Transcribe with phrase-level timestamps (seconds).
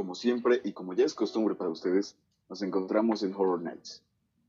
[0.00, 2.16] Como siempre y como ya es costumbre para ustedes,
[2.48, 4.02] nos encontramos en Horror Nights.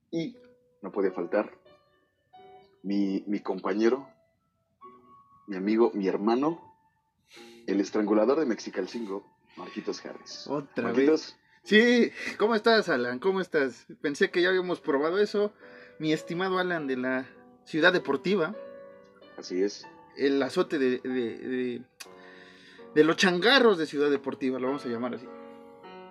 [0.10, 0.38] Y
[0.82, 1.52] no puede faltar
[2.84, 4.08] mi, mi compañero,
[5.48, 6.62] mi amigo, mi hermano,
[7.68, 9.26] el estrangulador de Mexicalcingo,
[9.58, 10.48] Marquitos Harris.
[10.48, 11.38] Otra Marquitos, vez.
[11.66, 13.20] Sí, ¿cómo estás, Alan?
[13.20, 13.88] ¿Cómo estás?
[14.00, 15.52] Pensé que ya habíamos probado eso.
[16.00, 17.26] Mi estimado Alan de la
[17.66, 18.56] Ciudad Deportiva,
[19.38, 19.86] así es.
[20.16, 21.82] el azote de, de, de,
[22.96, 25.28] de los changarros de Ciudad Deportiva, lo vamos a llamar así.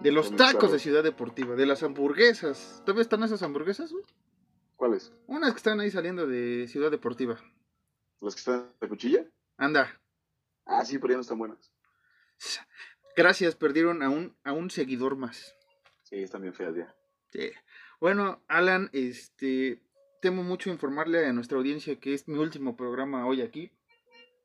[0.02, 2.82] De los tacos de Ciudad Deportiva, de las hamburguesas.
[2.86, 3.92] ¿Todavía están esas hamburguesas?
[3.92, 4.04] güey?
[4.76, 5.12] ¿Cuál es?
[5.26, 7.38] Unas que están ahí saliendo de Ciudad Deportiva.
[8.20, 9.26] ¿Las que están de cuchilla?
[9.58, 10.00] Anda.
[10.64, 11.70] Ah, sí, pero ya no están buenas.
[13.14, 15.54] Gracias, perdieron a un, a un seguidor más.
[16.04, 16.94] Sí, están bien feas ya.
[17.30, 17.50] Sí.
[18.00, 19.82] Bueno, Alan, este,
[20.22, 23.70] temo mucho informarle a nuestra audiencia que es mi último programa hoy aquí.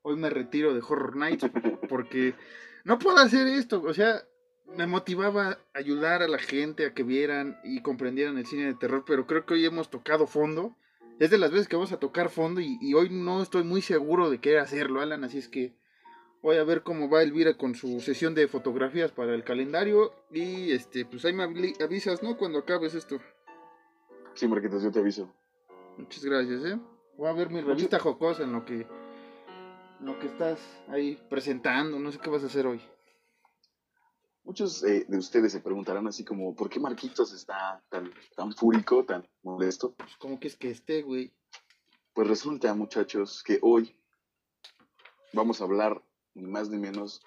[0.01, 1.49] Hoy me retiro de Horror Nights
[1.87, 2.35] porque
[2.83, 3.81] no puedo hacer esto.
[3.81, 4.21] O sea,
[4.67, 9.03] me motivaba ayudar a la gente a que vieran y comprendieran el cine de terror,
[9.05, 10.75] pero creo que hoy hemos tocado fondo.
[11.19, 13.81] Es de las veces que vamos a tocar fondo y, y hoy no estoy muy
[13.81, 15.73] seguro de qué hacerlo, Alan, así es que
[16.45, 20.73] voy a ver cómo va Elvira con su sesión de fotografías para el calendario y
[20.73, 22.37] este, pues ahí me avisas, ¿no?
[22.37, 23.19] Cuando acabes esto.
[24.35, 25.33] Sí, Marquitos, yo te aviso.
[25.97, 26.77] Muchas gracias, ¿eh?
[27.17, 28.85] Voy a ver mi revista jocosa en lo que
[29.99, 32.81] en lo que estás ahí presentando, no sé qué vas a hacer hoy.
[34.45, 39.03] Muchos eh, de ustedes se preguntarán así como, ¿por qué Marquitos está tan, tan fúrico,
[39.03, 39.95] tan molesto?
[39.95, 41.33] Pues cómo que es que esté, güey.
[42.13, 43.95] Pues resulta, muchachos, que hoy
[45.33, 45.99] vamos a hablar
[46.35, 47.23] ni más ni menos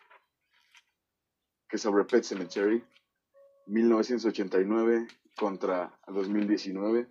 [1.69, 2.84] que sobre Pet Cemetery
[3.67, 7.09] 1989 contra 2019.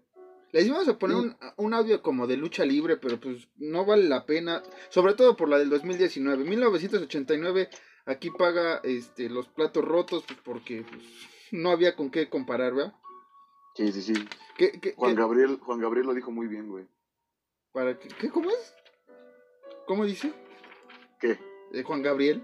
[0.53, 4.03] Les íbamos a poner un, un audio como de lucha libre, pero pues no vale
[4.07, 6.43] la pena, sobre todo por la del 2019.
[6.45, 7.69] 1989
[8.05, 11.03] aquí paga este los platos rotos pues porque pues,
[11.51, 12.93] no había con qué comparar, ¿verdad?
[13.75, 14.13] Sí, sí, sí.
[14.57, 16.87] ¿Qué, qué, Juan qué- Gabriel, Juan Gabriel lo dijo muy bien, güey.
[17.73, 18.73] para qué, qué- cómo es?
[19.85, 20.33] ¿Cómo dice?
[21.19, 21.37] ¿Qué?
[21.73, 22.43] Eh, Juan Gabriel.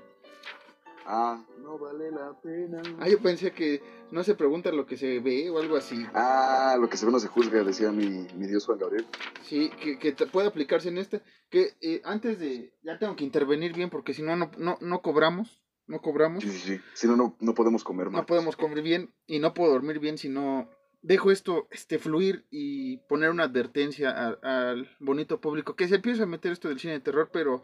[1.06, 2.82] Ah, no vale la pena.
[3.00, 3.82] Ah, yo pensé que
[4.12, 6.06] no se pregunta lo que se ve o algo así.
[6.14, 9.06] Ah, lo que se ve no se juzga, decía mi, mi Dios Juan Gabriel.
[9.44, 11.22] Sí, que, que puede aplicarse en este.
[11.50, 12.74] Que eh, antes de.
[12.84, 15.62] Ya tengo que intervenir bien porque si no, no, no, no cobramos.
[15.86, 16.44] No cobramos.
[16.44, 16.82] Sí, sí, sí.
[16.94, 18.22] Si no, no, no podemos comer más.
[18.22, 20.70] No podemos comer bien y no puedo dormir bien si no
[21.04, 26.28] dejo esto este, fluir y poner una advertencia al bonito público que se empieza a
[26.28, 27.64] meter esto del cine de terror, pero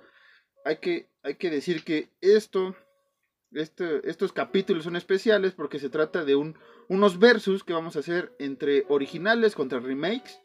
[0.65, 2.75] hay que, hay que decir que esto,
[3.53, 7.99] este, estos capítulos son especiales porque se trata de un, unos versus que vamos a
[7.99, 10.39] hacer entre originales contra remakes.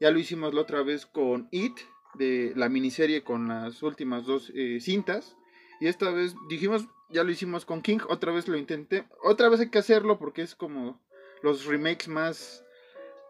[0.00, 1.78] Ya lo hicimos la otra vez con It,
[2.14, 5.36] de la miniserie con las últimas dos eh, cintas.
[5.80, 9.06] Y esta vez dijimos, ya lo hicimos con King, otra vez lo intenté.
[9.22, 11.00] Otra vez hay que hacerlo porque es como
[11.42, 12.64] los remakes más,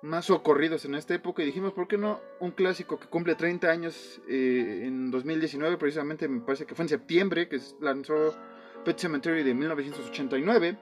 [0.03, 1.43] más socorridos en esta época.
[1.43, 5.77] Y dijimos, ¿por qué no un clásico que cumple 30 años eh, en 2019?
[5.77, 8.35] Precisamente me parece que fue en septiembre que lanzó
[8.85, 10.79] Pet Cemetery de 1989.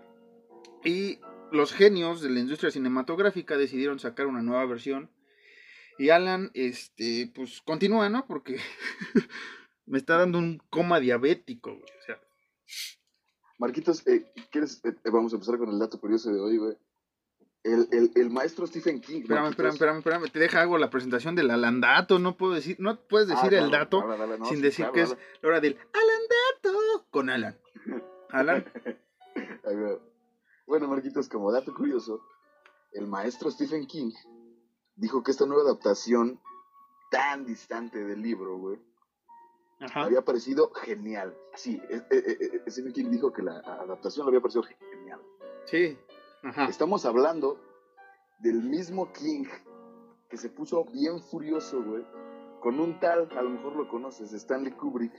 [0.85, 1.19] Y
[1.53, 5.11] los genios de la industria cinematográfica decidieron sacar una nueva versión.
[5.99, 8.27] Y Alan, este, pues continúa, ¿no?
[8.27, 8.59] Porque
[9.87, 11.83] me está dando un coma diabético, güey.
[11.83, 12.21] O sea,
[13.59, 14.83] Marquitos, eh, ¿quieres?
[14.85, 16.77] eh, vamos a empezar con el dato curioso de hoy, güey.
[17.65, 19.23] El, el, el maestro Stephen King.
[19.23, 20.29] espérame, espérame, espérame, espérame.
[20.31, 22.19] Te deja hago la presentación del Alan Dato.
[22.21, 24.63] No puedo decir, no puedes decir Ah, el claro, dato dale, dale, no, sin sí,
[24.63, 26.23] decir claro, que es la hora del Alan
[26.63, 27.59] Dato con Alan.
[28.31, 28.65] Alan.
[30.67, 32.21] Bueno, Marquitos, como dato curioso,
[32.93, 34.11] el maestro Stephen King
[34.97, 36.41] dijo que esta nueva adaptación
[37.11, 38.81] tan distante del libro, güey,
[39.81, 40.03] Ajá.
[40.03, 41.37] había parecido genial.
[41.55, 45.21] Sí, eh, eh, eh, Stephen King dijo que la adaptación le había parecido genial.
[45.67, 45.97] Sí.
[46.43, 46.67] Ajá.
[46.67, 47.61] Estamos hablando
[48.41, 49.45] del mismo King
[50.29, 52.05] que se puso bien furioso, güey,
[52.61, 55.13] con un tal, a lo mejor lo conoces, Stanley Kubrick,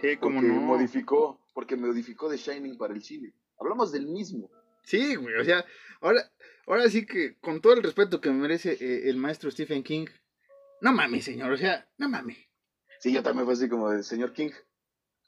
[0.00, 0.54] Sí, como no.
[0.62, 3.32] modificó, porque modificó The Shining para el cine.
[3.58, 4.50] Hablamos del mismo.
[4.82, 5.64] Sí, güey, o sea,
[6.02, 6.30] ahora,
[6.66, 10.06] ahora sí que con todo el respeto que me merece eh, el maestro Stephen King,
[10.82, 12.36] no mames, señor, o sea, no mames.
[13.00, 14.50] Sí, yo también fue así como de, señor King,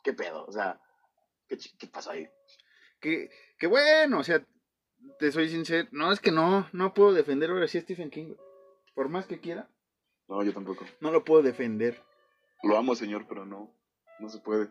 [0.02, 0.44] ¿qué pedo?
[0.44, 0.78] O sea,
[1.49, 2.28] ¿qué, qué pasó ahí?
[3.00, 4.44] Que, que bueno, o sea,
[5.19, 8.34] te soy sincero, no, es que no, no puedo defender ahora sí a Stephen King,
[8.94, 9.70] por más que quiera,
[10.28, 10.84] No, yo tampoco.
[11.00, 12.02] no lo puedo defender.
[12.62, 13.75] Lo amo, señor, pero no,
[14.19, 14.69] no se puede.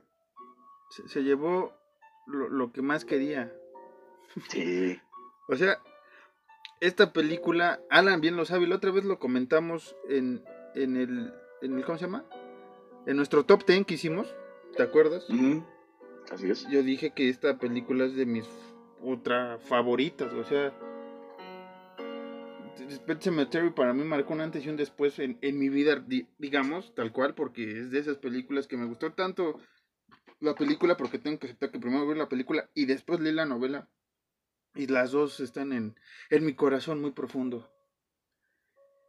[0.90, 1.74] Se, se llevó
[2.28, 3.52] lo, lo que más quería.
[4.50, 5.00] Sí.
[5.48, 5.80] O sea,
[6.80, 10.44] esta película, Alan bien lo sabe, la otra vez lo comentamos en,
[10.74, 12.26] en, el, en el, ¿cómo se llama?
[13.06, 14.28] En nuestro top 10 que hicimos,
[14.76, 15.28] ¿te acuerdas?
[16.32, 16.68] Así es.
[16.68, 18.50] Yo dije que esta película es de mis
[19.02, 20.74] ultra favoritas, o sea,
[23.06, 26.28] Pet Cemetery para mí marcó un antes y un después en, en mi vida, di-
[26.40, 29.60] digamos, tal cual, porque es de esas películas que me gustó tanto
[30.40, 33.46] la película, porque tengo que aceptar que primero vi la película y después leí la
[33.46, 33.90] novela,
[34.76, 35.98] y las dos están en,
[36.30, 37.72] en mi corazón muy profundo.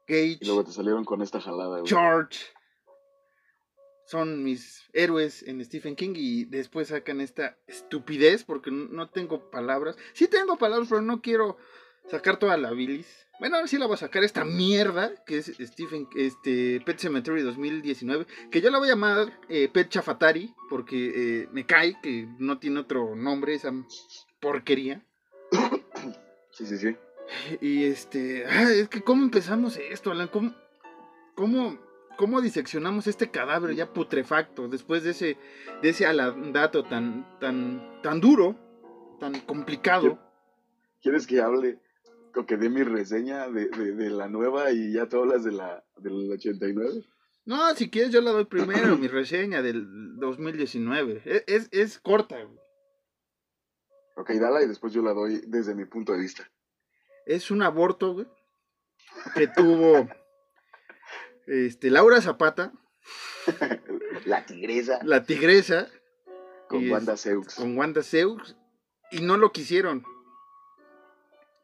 [0.07, 1.89] Gage, Y luego te salieron con esta jalada, güey.
[1.89, 2.39] George
[4.07, 9.97] son mis héroes en Stephen King y después sacan esta estupidez porque no tengo palabras.
[10.13, 11.57] Sí tengo palabras, pero no quiero
[12.09, 13.26] sacar toda la bilis.
[13.39, 17.43] Bueno, ahora sí la voy a sacar esta mierda que es Stephen este Pet Cemetery
[17.43, 22.27] 2019, que yo la voy a llamar eh, Pet Chafatari porque eh, me cae que
[22.39, 23.73] no tiene otro nombre esa
[24.41, 25.05] porquería.
[26.51, 26.97] Sí, sí, sí.
[27.61, 30.55] Y este, ah, es que cómo empezamos esto, Alan, cómo,
[31.35, 31.79] cómo,
[32.17, 35.37] cómo diseccionamos este cadáver ya putrefacto después de ese,
[35.83, 38.57] de ese alandato tan, tan, tan duro,
[39.21, 40.19] tan complicado.
[41.03, 41.79] ¿Quieres que hable
[42.45, 45.83] que dé mi reseña de, de, de la nueva y ya tú hablas de la
[45.97, 47.05] del 89?
[47.47, 49.87] No, si quieres yo la doy primero, mi reseña del
[50.19, 51.23] 2019.
[51.25, 52.59] Es, es, es corta, güey.
[54.17, 56.51] Ok, dala y después yo la doy desde mi punto de vista.
[57.25, 58.27] Es un aborto, güey,
[59.35, 60.09] que tuvo
[61.47, 62.73] este, Laura Zapata,
[64.25, 65.89] La tigresa la tigresa,
[66.69, 67.55] con y es- Wanda Seux.
[67.55, 68.57] con Wanda Zeus
[69.13, 70.05] y no lo quisieron.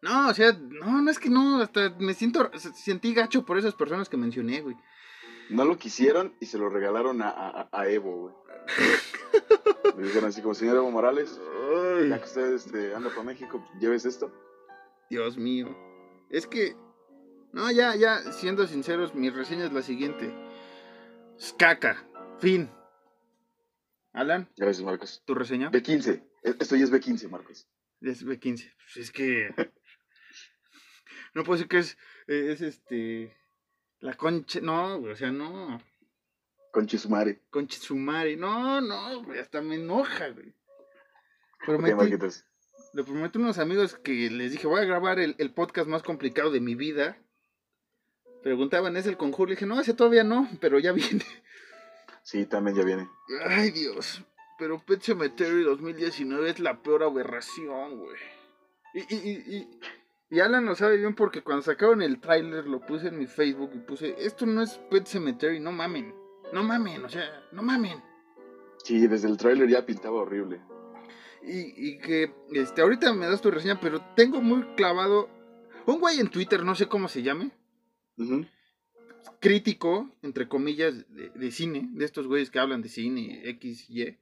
[0.03, 3.75] No, o sea, no, no es que no, hasta me siento, sentí gacho por esas
[3.75, 4.77] personas que mencioné, güey.
[5.49, 8.35] No lo quisieron y se lo regalaron a, a, a Evo, güey.
[9.97, 11.41] Le dijeron así como, señor Evo Morales,
[12.09, 14.33] ya que usted este, anda para México, lleves esto.
[15.11, 15.69] Dios mío.
[16.31, 16.75] Es que,
[17.53, 20.35] no, ya, ya, siendo sinceros, mi reseña es la siguiente.
[21.39, 22.05] Es caca,
[22.39, 22.71] fin.
[24.13, 25.23] Alan, Gracias, Marcos.
[25.27, 25.71] ¿tu reseña?
[25.71, 26.23] B15.
[26.43, 27.69] E- Esto ya es B15, Marcos.
[28.01, 28.73] Es B15.
[28.77, 29.55] Pues es que.
[31.35, 33.37] No puedo decir que es, es este.
[34.01, 34.61] La concha.
[34.61, 35.81] No, güey, o sea, no.
[36.73, 37.43] Con Chisumare.
[37.51, 38.37] Concha su madre.
[38.37, 40.55] No, no, güey, hasta me enoja, güey.
[41.65, 42.17] Prometí,
[42.95, 46.03] le prometí a unos amigos que les dije, voy a grabar el, el podcast más
[46.03, 47.17] complicado de mi vida.
[48.43, 49.49] Preguntaban, ¿es el conjuro?
[49.49, 51.25] Le dije, no, ese todavía no, pero ya viene.
[52.23, 53.09] Sí, también ya viene.
[53.47, 54.23] Ay, Dios.
[54.59, 58.17] Pero Pet Cemetery 2019 es la peor aberración, güey.
[58.95, 59.81] Y, y, y,
[60.33, 63.71] y, Alan lo sabe bien porque cuando sacaron el tráiler lo puse en mi Facebook
[63.75, 66.15] y puse, esto no es Pet Cemetery, no mamen.
[66.53, 68.03] No mamen, o sea, no mamen.
[68.85, 70.61] Sí, desde el tráiler ya pintaba horrible.
[71.43, 75.29] Y, y que, este, ahorita me das tu reseña, pero tengo muy clavado
[75.87, 77.51] un güey en Twitter, no sé cómo se llame,
[79.41, 84.19] crítico, entre comillas, de, de cine, de estos güeyes que hablan de cine, X, Y.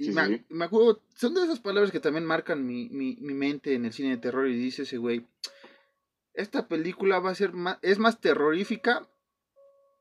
[0.00, 0.44] Y Sí, me, sí.
[0.48, 3.92] me acuerdo, son de esas palabras que también marcan mi, mi, mi mente en el
[3.92, 5.26] cine de terror y dice ese güey,
[6.32, 9.06] esta película va a ser más, es más terrorífica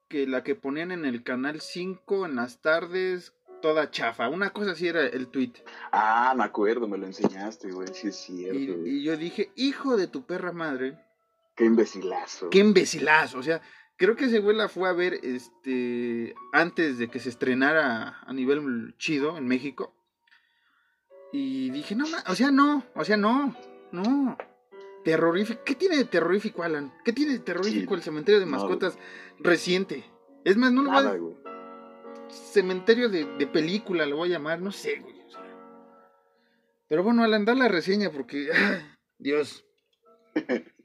[0.08, 4.30] que la que ponían en el canal 5 en las tardes, toda chafa.
[4.30, 5.52] Una cosa así era el tweet.
[5.92, 7.90] Ah, me acuerdo, me lo enseñaste, güey.
[7.94, 8.86] Sí, es cierto.
[8.88, 10.98] Y yo dije, hijo de tu perra madre,
[11.56, 12.50] Qué imbecilazo.
[12.52, 13.38] qué imbecilazo.
[13.38, 13.62] O sea,
[14.00, 18.34] creo que ese güey la fue a ver este antes de que se estrenara a
[18.34, 19.94] nivel chido en México.
[21.32, 23.56] Y dije, no, o sea, no, o sea, no,
[23.92, 24.38] no.
[25.04, 25.62] Terrorífico.
[25.64, 26.92] ¿Qué tiene de terrorífico, Alan?
[27.06, 28.98] ¿Qué tiene de terrorífico Sí, el cementerio de no, mascotas
[29.38, 30.06] reciente?
[30.44, 31.14] Es más, no lo voy a...
[31.18, 31.38] güey.
[32.30, 35.20] Cementerio de, de película, lo voy a llamar, no sé, güey.
[35.22, 35.44] o sea.
[36.88, 38.50] Pero bueno, Alan, da la reseña porque...
[39.20, 39.66] Dios.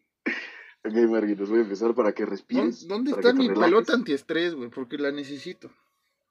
[0.87, 2.87] Ok, Marquitos, voy a empezar para que ¿Dónde, respires.
[2.87, 4.69] dónde está mi pelota antiestrés, güey?
[4.69, 5.71] Porque la necesito.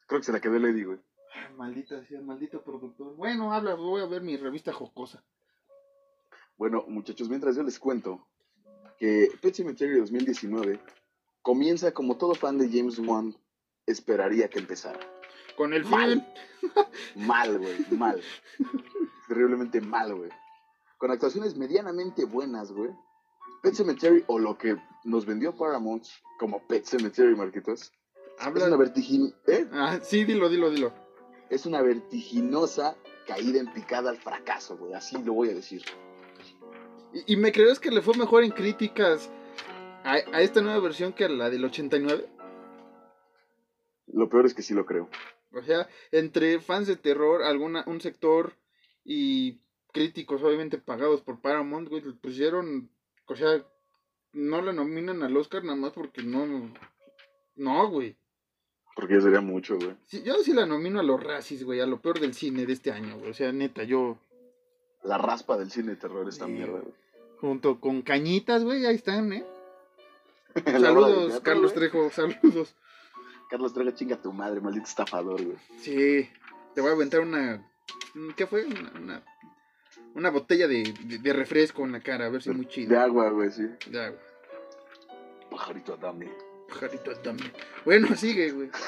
[0.05, 0.99] Creo que se la quedó Lady, güey.
[1.33, 3.15] Ay, maldita sea, maldito productor.
[3.15, 5.23] Bueno, habla, voy a ver mi revista jocosa.
[6.57, 8.27] Bueno, muchachos, mientras yo les cuento
[8.99, 10.79] que Pet Cemetery 2019
[11.41, 13.35] comienza como todo fan de James Wan
[13.87, 14.99] esperaría que empezara.
[15.57, 16.31] Con el Mal.
[17.15, 18.21] Mal, güey, mal.
[19.27, 20.29] Terriblemente mal, güey.
[20.97, 22.91] Con actuaciones medianamente buenas, güey.
[23.61, 26.05] Pet Cemetery, o lo que nos vendió Paramount
[26.37, 27.91] como Pet Cemetery, Marquitos,
[28.39, 29.67] es una, vertigin ¿eh?
[29.71, 30.93] Ah, sí, dilo, dilo, dilo.
[31.49, 32.97] es una vertiginosa
[33.27, 34.93] caída en picada al fracaso, güey.
[34.93, 35.83] Así lo voy a decir.
[37.13, 39.29] ¿Y, y me crees que le fue mejor en críticas
[40.03, 42.27] a, a esta nueva versión que a la del 89?
[44.07, 45.09] Lo peor es que sí lo creo.
[45.53, 48.57] O sea, entre fans de terror, alguna, un sector
[49.05, 52.89] y críticos obviamente pagados por Paramount, güey, le pusieron,
[53.25, 53.63] o sea,
[54.33, 56.71] no la nominan al Oscar nada más porque no,
[57.55, 58.17] no, güey.
[58.95, 59.95] Porque ya sería mucho, güey.
[60.05, 62.73] Sí, yo sí la nomino a los racis, güey, a lo peor del cine de
[62.73, 63.31] este año, güey.
[63.31, 64.17] O sea, neta, yo,
[65.03, 66.93] La raspa del cine de terror esta mierda, güey.
[67.39, 69.45] junto con Cañitas, güey, ahí están, ¿eh?
[70.65, 71.73] Saludos, teatro, Carlos.
[71.73, 72.75] Trejo, saludos.
[73.49, 75.57] Carlos Trejo, chinga tu madre, maldito estafador, güey.
[75.79, 76.29] Sí,
[76.75, 77.67] te voy a aventar una,
[78.35, 78.65] ¿qué fue?
[78.65, 79.23] Una, una,
[80.15, 82.99] una botella de, de, de refresco en la cara, a ver si muy De chido.
[82.99, 83.67] agua, güey, sí.
[83.89, 84.19] De agua.
[85.49, 86.31] Pajarito Adame.
[86.69, 87.51] Pajarito también.
[87.85, 88.69] Bueno, sigue, güey.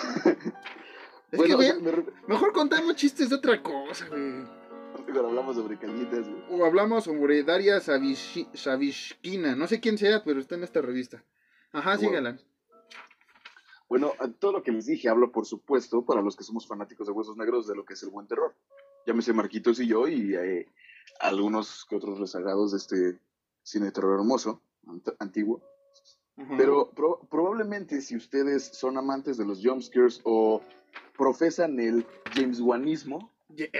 [1.32, 4.44] Es bueno, que, güey, me mejor contamos chistes de otra cosa, güey.
[5.04, 6.44] cuando hablamos sobre cañitas, güey.
[6.62, 9.56] O hablamos sobre Daria Savish- Savishkina.
[9.56, 11.24] No sé quién sea, pero está en esta revista.
[11.74, 12.00] Ajá, Wow.
[12.00, 12.38] sígala.
[13.90, 17.14] Bueno, todo lo que les dije hablo, por supuesto, para los que somos fanáticos de
[17.14, 18.54] Huesos Negros, de lo que es el buen terror.
[19.06, 20.68] Llámese Marquitos y yo y eh,
[21.20, 23.20] algunos que otros rezagados de este
[23.64, 25.62] cine de terror hermoso, ant- antiguo.
[26.58, 30.62] Pero pro- probablemente si ustedes son amantes de los jumpscares o
[31.18, 33.32] profesan el James Wanismo,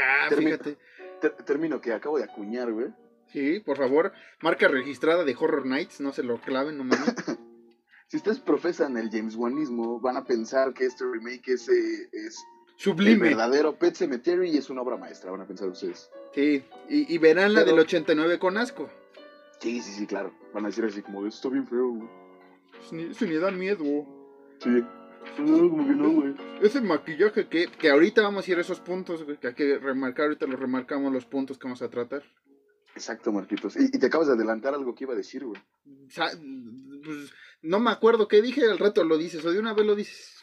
[0.02, 0.78] ah, fíjate.
[1.20, 2.94] ter- término que acabo de acuñar, güey.
[3.28, 4.14] Sí, por favor.
[4.42, 6.00] Marca registrada de Horror Nights.
[6.00, 7.16] No se lo claven, no mames.
[8.08, 12.38] Si ustedes profesan el James Wanismo, van a pensar que este remake es, eh, es
[12.78, 13.30] el Sublime.
[13.30, 16.10] verdadero Pet Cemetery y es una obra maestra, van a pensar ustedes.
[16.34, 16.64] Sí.
[16.90, 18.90] Y, y verán la Pero- del 89 con asco.
[19.60, 20.34] Sí, sí, sí, claro.
[20.54, 22.10] Van a decir así como, esto está bien feo, güey.
[22.92, 23.84] Ni, eso ni da miedo.
[24.60, 24.84] Sí.
[25.40, 26.36] No, como que no, güey.
[26.62, 29.78] Ese maquillaje que, que ahorita vamos a ir a esos puntos, güey, que hay que
[29.80, 32.24] remarcar, ahorita los remarcamos los puntos que vamos a tratar.
[32.96, 33.76] Exacto, Marquitos.
[33.78, 35.60] Y, y te acabas de adelantar algo que iba a decir, güey.
[36.16, 36.38] Pues,
[37.62, 40.36] no me acuerdo qué dije, al rato lo dices, o de una vez lo dices.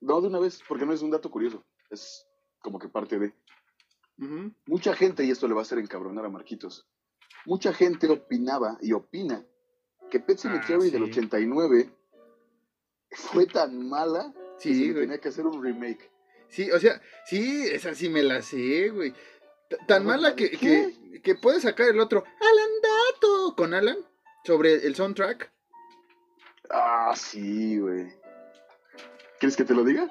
[0.00, 1.62] No, de una vez, porque no es un dato curioso.
[1.90, 2.26] Es
[2.60, 3.34] como que parte de...
[4.66, 6.86] Mucha gente, y esto le va a hacer encabronar a Marquitos,
[7.46, 9.46] mucha gente opinaba y opina
[10.10, 10.90] que Pet Cemetery sí.
[10.90, 11.90] del 89
[13.12, 16.10] fue tan mala que se le tenía que hacer un remake.
[16.48, 19.12] Sí, o sea, sí, esa sí me la sé, güey.
[19.70, 23.96] T- Tan mala que, que, que puede sacar el otro Alan Dato con Alan
[24.44, 25.50] sobre el soundtrack.
[26.68, 28.12] Ah, sí, güey.
[29.38, 30.10] ¿Quieres que te lo diga?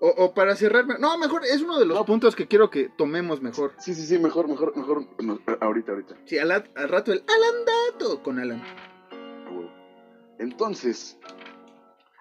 [0.00, 2.04] O, o para cerrar, no, mejor, es uno de los No.
[2.04, 3.72] puntos que quiero que tomemos mejor.
[3.78, 5.06] Sí, sí, sí, mejor, mejor, mejor.
[5.22, 6.16] no, ahorita, ahorita.
[6.26, 8.62] Sí, al, al rato el Alan Dato con Alan.
[10.38, 11.18] Entonces,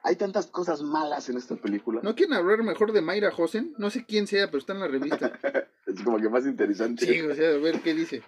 [0.04, 2.00] hay tantas cosas malas en esta película.
[2.04, 3.74] ¿No quieren hablar mejor de Mayra Hosen?
[3.78, 5.40] No sé quién sea, pero está en la revista.
[5.86, 7.06] Es como que más interesante.
[7.06, 8.24] Sí, o sea, a ver qué dice.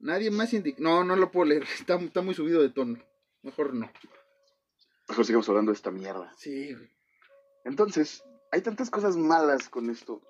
[0.00, 0.76] Nadie más indica.
[0.80, 1.62] No, no lo puedo leer.
[1.78, 2.98] Está, está muy subido de tono.
[3.42, 3.90] Mejor no.
[5.08, 6.30] Mejor sigamos hablando de esta mierda.
[6.36, 6.90] Sí, güey.
[7.64, 10.22] Entonces, hay tantas cosas malas con esto.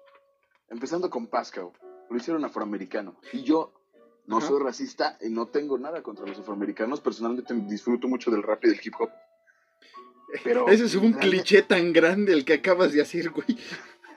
[0.69, 1.71] Empezando con Pascal.
[2.11, 3.17] Lo hicieron afroamericano.
[3.33, 3.73] Y yo
[4.27, 7.01] no soy racista y no tengo nada contra los afroamericanos.
[7.01, 9.11] Personalmente disfruto mucho del rap y del hip hop.
[10.45, 13.47] Pero Ese es un cliché tan grande el que acabas de hacer, güey.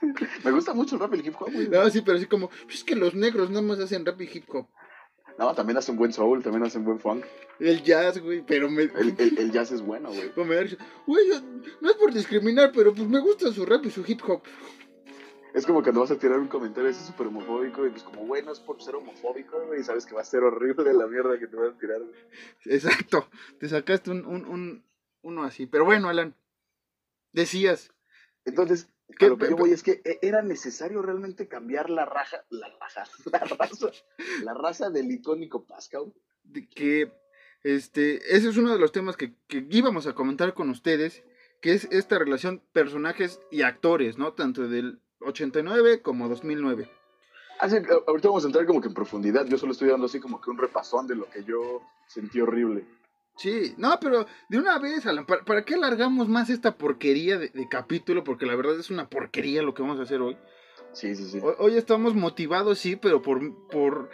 [0.44, 1.68] Me gusta mucho el rap y el hip hop, güey.
[1.68, 4.28] No, sí, pero así como, "Pues es que los negros nada más hacen rap y
[4.32, 4.66] hip hop.
[5.38, 7.24] No, también hacen buen soul, también hacen buen funk.
[7.58, 8.82] El jazz, güey, pero me...
[8.82, 10.30] El, el- el jazz es bueno, güey.
[11.80, 14.42] no es por discriminar, pero pues me gusta su rap y su hip hop.
[15.54, 18.42] Es como cuando vas a tirar un comentario así súper homofóbico y pues como, güey,
[18.42, 21.38] no es por ser homofóbico, güey, y sabes que va a ser horrible la mierda
[21.38, 22.14] que te vas a tirar, güey.
[22.64, 23.28] Exacto.
[23.58, 24.84] Te sacaste un, un, un-
[25.22, 25.66] uno así.
[25.66, 26.34] Pero bueno, Alan.
[27.32, 27.92] Decías.
[28.44, 32.04] Entonces, ¿Qué- a lo que yo voy es que e- era necesario realmente cambiar la
[32.04, 33.90] raja, la raja, la raza,
[34.44, 36.12] la raza del icónico Pascal.
[36.44, 37.12] de que
[37.62, 41.22] este ese es uno de los temas que, que íbamos a comentar con ustedes,
[41.60, 44.32] que es esta relación personajes y actores, ¿no?
[44.32, 46.90] Tanto del 89 como 2009.
[47.60, 50.18] Así, a- ahorita vamos a entrar como que en profundidad, yo solo estoy dando así
[50.18, 52.84] como que un repasón de lo que yo sentí horrible.
[53.36, 57.48] Sí, no, pero de una vez, Alan, ¿para, para qué alargamos más esta porquería de,
[57.48, 58.24] de capítulo?
[58.24, 60.36] Porque la verdad es una porquería lo que vamos a hacer hoy.
[60.92, 61.40] Sí, sí, sí.
[61.42, 64.10] Hoy, hoy estamos motivados, sí, pero por, por,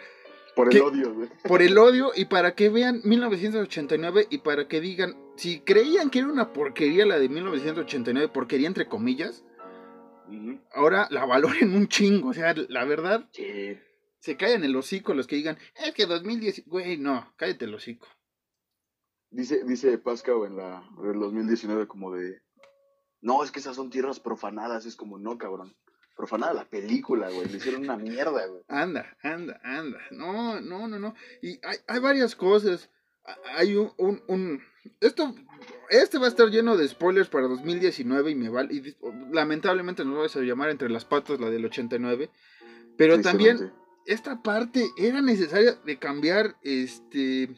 [0.55, 1.29] Por el odio, güey.
[1.43, 6.19] por el odio y para que vean 1989 y para que digan, si creían que
[6.19, 9.43] era una porquería la de 1989, porquería entre comillas,
[10.73, 12.29] ahora la valoren un chingo.
[12.29, 13.77] O sea, la verdad, Sí.
[14.19, 18.07] se callan el hocico los que digan, es que 2010, güey, no, cállate el hocico.
[19.31, 22.41] Dice, dice Pascal en la del 2019 como de,
[23.21, 24.85] no, es que esas son tierras profanadas.
[24.85, 25.75] Es como, no, cabrón.
[26.15, 27.47] Profanada la película, güey.
[27.47, 28.61] Le hicieron una mierda, güey.
[28.67, 29.99] Anda, anda, anda.
[30.11, 31.15] No, no, no, no.
[31.41, 32.89] Y hay, hay varias cosas.
[33.55, 34.61] Hay un, un, un-
[34.99, 35.33] Esto,
[35.89, 38.73] este va a estar lleno de spoilers para 2019 y me vale.
[38.73, 38.97] Y
[39.31, 42.29] lamentablemente nos vas a llamar entre las patas la del 89.
[42.97, 43.71] Pero también
[44.05, 47.49] esta parte era necesaria de cambiar este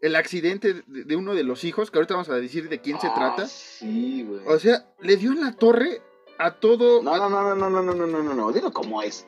[0.00, 3.00] el accidente de, de uno de los hijos, que ahorita vamos a decir de quién
[3.00, 3.46] se Ah, trata.
[3.46, 4.40] Sí, güey.
[4.46, 6.00] O sea, le dio en la torre
[6.38, 7.02] a todo.
[7.02, 8.52] No, no, no, no, no, no, no, no, no, no.
[8.52, 9.26] Dilo como es.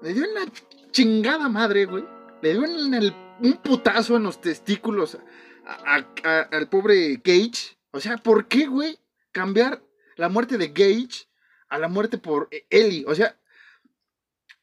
[0.00, 0.46] Le dio en la
[0.90, 2.04] chingada madre, güey.
[2.42, 5.18] Le dio en el, un putazo en los testículos
[5.66, 7.76] a- a- a- al pobre Gage.
[7.90, 8.98] O sea, ¿por qué, güey?
[9.32, 9.82] Cambiar
[10.16, 11.26] la muerte de Gage
[11.68, 13.04] a la muerte por Ellie.
[13.06, 13.36] O sea,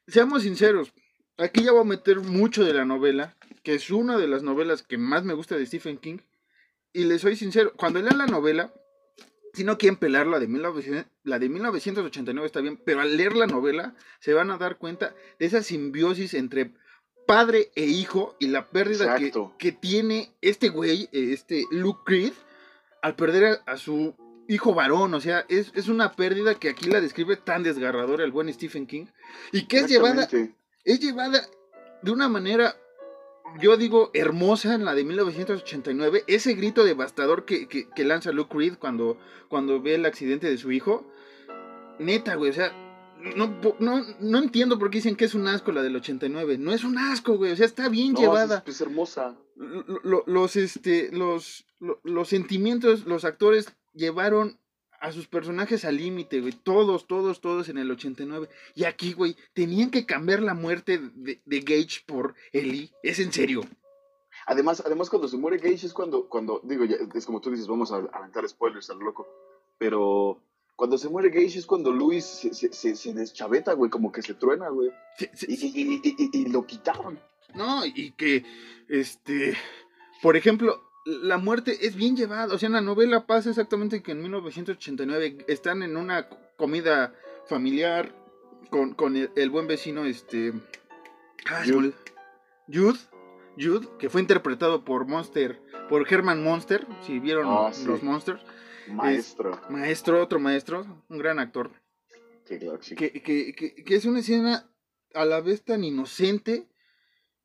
[0.08, 0.94] seamos sinceros.
[1.38, 4.84] Aquí ya voy a meter mucho de la novela, que es una de las novelas
[4.84, 6.20] que más me gusta de Stephen King.
[6.92, 8.74] Y les soy sincero, cuando lean la novela,
[9.54, 13.36] si no quieren pelar la de, 1900 la de 1989 está bien, pero al leer
[13.36, 16.74] la novela se van a dar cuenta de esa simbiosis entre
[17.26, 22.34] padre e hijo y la pérdida que, que tiene este güey, este Luke Creed,
[23.02, 24.16] al perder a, a su
[24.48, 25.14] hijo varón.
[25.14, 28.88] O sea, es, es una pérdida que aquí la describe tan desgarradora el buen Stephen
[28.88, 29.06] King
[29.52, 30.28] y que es llevada
[30.86, 31.42] es llevada
[32.02, 32.76] de una manera,
[33.60, 36.24] yo digo, hermosa en la de 1989.
[36.28, 39.18] Ese grito devastador que, que- que lanza Luke Reed cuando,
[39.50, 41.06] cuando ve el accidente de su hijo.
[42.00, 42.72] Neta, güey, o sea,
[43.36, 46.58] no, no, no entiendo por qué dicen que es un asco la del 89.
[46.58, 48.64] No es un asco, güey, o sea, está bien No, llevada.
[48.66, 49.38] Es, hermosa.
[49.56, 54.58] Lo- lo- los, este, los, lo- los sentimientos, los actores llevaron
[55.04, 56.54] a sus personajes al límite, güey.
[56.54, 58.48] Todos, todos, todos en el 89.
[58.74, 62.90] Y aquí, güey, tenían que cambiar la muerte de, de Gage por Ellie.
[63.04, 63.64] Es en serio.
[64.48, 67.68] Además, además cuando se muere Gage es cuando, cuando digo, ya, es como tú dices,
[67.68, 69.28] vamos a aventar spoilers al loco,
[69.78, 70.42] pero
[70.78, 74.22] cuando se muere Gage es cuando Luis se, se, se, se deschaveta, güey, como que
[74.22, 74.90] se truena, güey,
[75.48, 77.20] y lo quitaron.
[77.56, 78.46] No, y que,
[78.88, 79.56] este,
[80.22, 82.54] por ejemplo, la muerte es bien llevada.
[82.54, 87.14] O sea, en la novela pasa exactamente que en 1989 están en una comida
[87.48, 88.16] familiar
[88.70, 90.54] con, con el, el buen vecino, este,
[91.48, 91.94] ah, Jude.
[92.72, 93.00] Jude,
[93.58, 97.86] Jude, que fue interpretado por Monster, por Herman Monster, si vieron Ah, sí.
[97.86, 98.42] los Monsters.
[98.88, 99.62] Maestro.
[99.70, 101.72] Maestro, otro maestro, un gran actor
[102.60, 102.96] claro sí.
[102.96, 104.70] que, que, que, que es una escena
[105.14, 106.68] a la vez tan inocente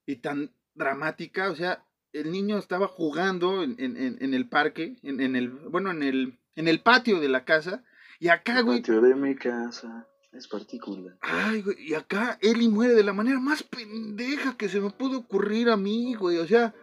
[0.07, 1.51] y tan dramática.
[1.51, 1.85] O sea,
[2.21, 6.03] el niño estaba jugando en, en, en- en el parque, en, en el, bueno, en
[6.03, 7.85] el, en el patio de la casa.
[8.21, 11.17] Y acá, güey, patio de mi casa es particular.
[11.21, 15.19] ay, güey, y acá Eli muere de la manera más pendeja que se me pudo
[15.19, 16.39] ocurrir a mí, güey.
[16.39, 16.75] O sea,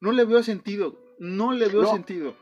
[0.00, 0.98] no le veo sentido.
[1.18, 1.92] No le veo No.
[1.92, 2.36] sentido.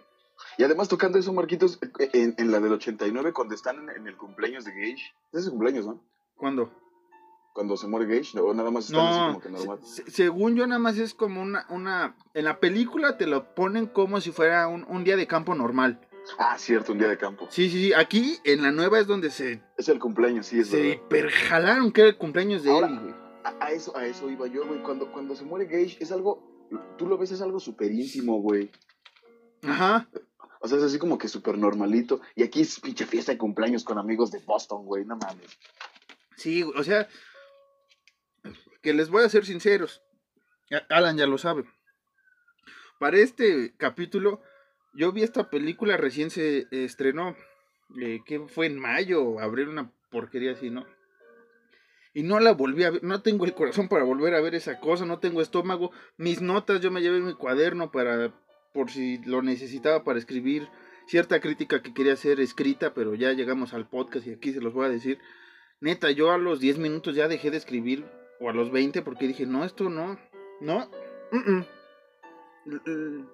[0.58, 1.78] Y además tocando eso, Marquitos,
[2.12, 5.50] en, en la del 89, cuando están en, en el cumpleaños de Gage, es su
[5.50, 6.02] cumpleaños, ¿no?
[6.36, 6.72] ¿Cuándo?
[7.54, 9.78] Cuando se muere Gage, o nada más están así como que normal.
[9.82, 13.86] se- según yo nada más es como una, una, en la película te lo ponen
[13.86, 16.00] como si fuera un, un día de campo normal.
[16.38, 17.46] Ah, cierto, un día de campo.
[17.50, 20.68] Sí, sí, sí, aquí en la nueva es donde se, Es el cumpleaños, sí, es
[20.68, 20.94] se verdad.
[21.06, 23.14] hiperjalaron que era el cumpleaños de Ahora- Ellie, güey.
[23.44, 24.82] A, a eso, a eso iba yo, güey.
[24.82, 26.66] Cuando, cuando se muere Gage, es algo.
[26.98, 28.70] Tú lo ves, es algo súper íntimo, güey.
[29.62, 30.08] Ajá,
[30.60, 32.20] O sea, es así como que súper normalito.
[32.34, 35.04] Y aquí es pinche fiesta de cumpleaños con amigos de Boston, güey.
[35.04, 35.58] No mames.
[36.36, 37.06] sí, güey, o sea,
[38.84, 40.02] que les voy a ser sinceros.
[40.90, 41.64] Alan ya lo sabe.
[43.00, 44.42] Para este capítulo,
[44.92, 47.34] yo vi esta película recién se estrenó,
[48.00, 50.86] eh, que fue en mayo, abril, una porquería así, ¿no?
[52.12, 54.78] Y no la volví a ver, no tengo el corazón para volver a ver esa
[54.78, 55.90] cosa, no tengo estómago.
[56.18, 58.32] Mis notas yo me llevé en mi cuaderno para,
[58.74, 60.68] por si lo necesitaba para escribir
[61.06, 64.74] cierta crítica que quería hacer escrita, pero ya llegamos al podcast y aquí se los
[64.74, 65.18] voy a decir.
[65.80, 68.04] Neta, yo a los 10 minutos ya dejé de escribir,
[68.40, 70.18] o a los 20, porque dije, no, esto no,
[70.60, 70.88] no,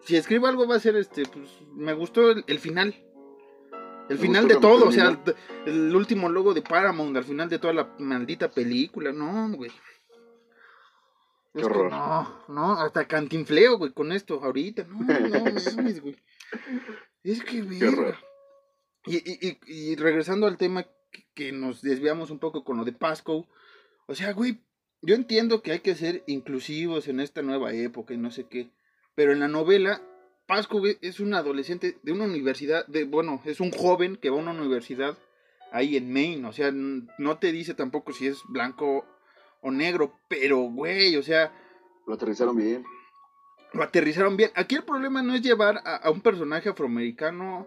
[0.04, 2.94] si escribo algo va a ser este, pues me gustó el, el final.
[4.08, 5.16] El ¿Te final de todo, o sea,
[5.66, 9.70] el, último logo de Paramount al final de toda la maldita película, no, güey.
[11.54, 11.90] Qué horror.
[11.90, 15.44] no, no, hasta cantinfleo, güey, con esto ahorita, no, no
[15.76, 16.16] mames, güey.
[17.22, 17.88] Es que, verga.
[17.88, 18.16] horror.
[19.06, 20.82] Y, y, y, y regresando al tema
[21.12, 23.46] que, que nos desviamos un poco con lo de Pasco,
[24.06, 24.60] o sea, güey,
[25.02, 28.70] yo entiendo que hay que ser inclusivos en esta nueva época y no sé qué,
[29.14, 30.02] pero en la novela,
[30.46, 34.40] Pasco es un adolescente de una universidad, de, bueno, es un joven que va a
[34.40, 35.16] una universidad
[35.72, 39.04] ahí en Maine, o sea, no te dice tampoco si es blanco
[39.62, 41.52] o negro, pero güey, o sea...
[42.06, 42.84] Lo aterrizaron bien.
[43.72, 44.50] Lo aterrizaron bien.
[44.54, 47.66] Aquí el problema no es llevar a, un personaje afroamericano,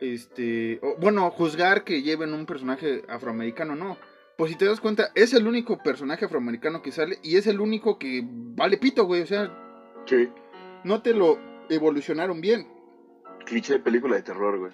[0.00, 3.98] este, bueno, juzgar que lleven un personaje afroamericano, no.
[4.42, 7.60] Pues si te das cuenta, es el único personaje afroamericano que sale y es el
[7.60, 9.56] único que vale pito, güey, o sea...
[10.04, 10.30] Sí.
[10.82, 12.66] No te lo evolucionaron bien.
[13.46, 14.72] Cliché de película de terror, güey.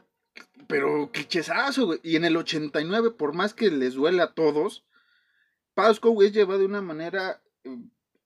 [0.69, 2.01] Pero clichesazo, güey.
[2.03, 4.87] Y en el 89, por más que les duela a todos,
[5.75, 7.77] Pasco es llevado de una manera eh,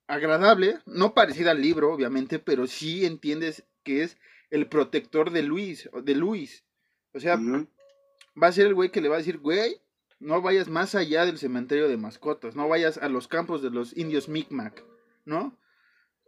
[0.07, 4.17] agradable, no parecida al libro, obviamente, pero sí entiendes que es
[4.51, 6.65] el protector de Luis, de Luis.
[7.13, 9.82] O sea, va a ser el güey que le va a decir, güey,
[10.23, 13.97] no vayas más allá del cementerio de mascotas, no vayas a los campos de los
[13.97, 14.85] indios Micmac,
[15.25, 15.57] ¿no?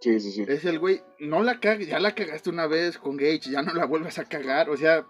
[0.00, 0.44] Sí, sí, sí.
[0.46, 3.72] Es el güey, no la cagues, ya la cagaste una vez con Gage, ya no
[3.72, 5.06] la vuelvas a cagar, o sea,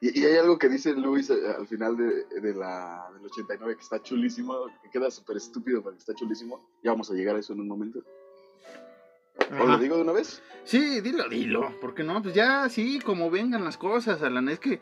[0.00, 3.82] y, hay algo que dice Luis eh, al final de, de la, del 89 que
[3.82, 6.68] está chulísimo, que queda súper estúpido, pero que está chulísimo.
[6.82, 8.00] Ya vamos a llegar a eso en un momento.
[9.58, 10.42] ¿O lo digo de una vez?
[10.64, 11.74] Sí, dilo, dilo.
[11.80, 14.48] Porque no, pues ya, sí, como vengan las cosas, Alan.
[14.48, 14.80] Es que.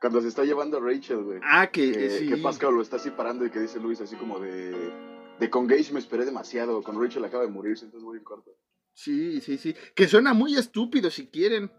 [0.00, 1.40] Cuando se está llevando a Rachel, güey.
[1.42, 1.92] Ah, que.
[1.92, 2.28] Que, sí.
[2.28, 4.92] que Pascal lo está así parando y que dice Luis así como de.
[5.38, 6.82] De con Gage me esperé demasiado.
[6.82, 8.50] Con Rachel acaba de morirse, entonces voy en corto.
[8.94, 9.74] Sí, sí, sí.
[9.94, 11.70] Que suena muy estúpido si quieren.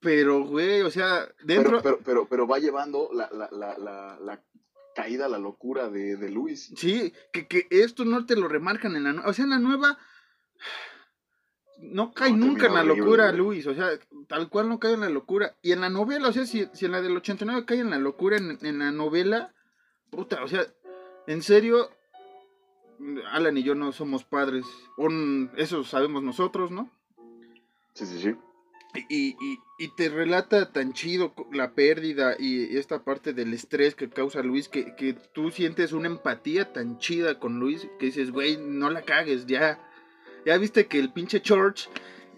[0.00, 1.80] Pero, güey, o sea, dentro.
[1.82, 4.44] Pero, pero, pero, va llevando la, la, la, la,
[4.94, 6.72] caída, la locura de, de Luis.
[6.76, 9.26] Sí, que, que, esto no te lo remarcan en la.
[9.26, 9.98] O sea, en la nueva.
[11.90, 13.66] No cae nunca en la locura, Luis.
[13.66, 13.90] O sea,
[14.26, 15.56] tal cual no cae en la locura.
[15.62, 17.98] Y en la novela, o sea, si, si en la del 89 cae en la
[17.98, 19.54] locura, en, en la novela.
[20.10, 20.64] Puta, o sea,
[21.26, 21.90] en serio.
[23.32, 24.64] Alan y yo no somos padres.
[25.56, 26.90] eso sabemos nosotros, ¿no?
[27.92, 28.34] Sí, sí, sí.
[29.08, 29.36] Y,
[29.78, 34.68] y, te relata tan chido la pérdida y esta parte del estrés que causa Luis,
[34.68, 39.02] que, que tú sientes una empatía tan chida con Luis, que dices, güey, no la
[39.02, 39.80] cagues, ya,
[40.44, 41.88] ya viste que el pinche George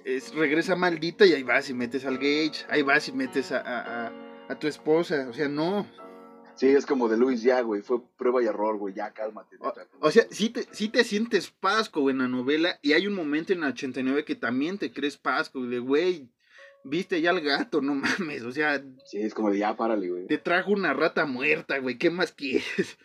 [0.04, 3.60] es, regresa maldita y ahí vas y metes al Gage, ahí vas y metes a,
[3.60, 4.12] a,
[4.48, 5.86] a, tu esposa, o sea, no.
[6.54, 9.56] Sí, es como de Luis, ya, güey, fue prueba y error, güey, ya, cálmate.
[10.00, 13.52] O, sea, sí te, sí te sientes Pasco en la novela y hay un momento
[13.52, 16.30] en la 89 que también te crees Pasco, de, güey,
[16.84, 18.82] viste ya al gato, no mames, o sea.
[19.04, 20.26] Sí, es como de ya, párale, güey.
[20.26, 22.96] Te trajo una rata muerta, güey, ¿qué más quieres?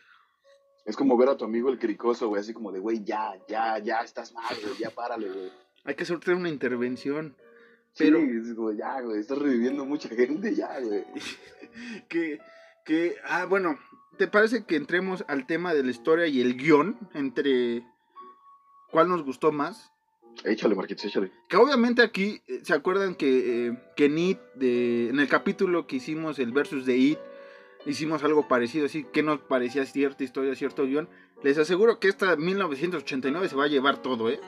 [0.86, 3.78] Es como ver a tu amigo el cricoso, güey, así como de, güey, ya, ya,
[3.80, 5.52] ya estás mal, güey, ya párale, güey.
[5.84, 7.36] Hay que hacer una intervención.
[7.98, 8.20] Pero...
[8.20, 11.06] Sí, es como, ya, güey, estás reviviendo mucha gente, ya, güey.
[12.10, 12.39] que,
[12.86, 13.78] que, ah, bueno,
[14.17, 17.86] ¿te parece que entremos al tema de la historia y el guion entre
[18.91, 19.91] cuál nos gustó más?
[20.44, 21.32] Échale, Marquitos, échale.
[21.48, 24.15] Que obviamente aquí, eh, ¿se acuerdan que, eh, que en
[24.56, 27.20] de, en el capítulo que hicimos, el versus de It,
[27.86, 31.10] hicimos algo parecido, así que nos parecía cierta historia, cierto guion?
[31.44, 34.39] Les aseguro que esta 1989 se va a llevar todo, ¿eh?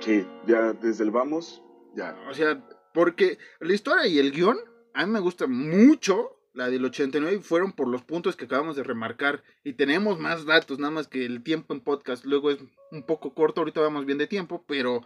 [0.00, 1.62] Sí, ya desde el vamos,
[1.94, 2.16] ya.
[2.28, 4.58] O sea, porque la historia y el guion,
[4.92, 8.84] a mí me gusta mucho la del 89 fueron por los puntos que acabamos de
[8.84, 12.58] remarcar y tenemos más datos, nada más que el tiempo en podcast luego es
[12.92, 15.00] un poco corto, ahorita vamos bien de tiempo, pero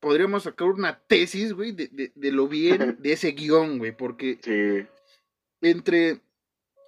[0.00, 4.88] podríamos sacar una tesis, güey, de, de, lo bien de ese guion, güey, porque
[5.60, 6.20] entre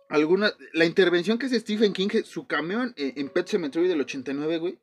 [0.08, 4.78] algunas, la intervención que hace Stephen King, su camión en, Pet Cemetery del 89, güey,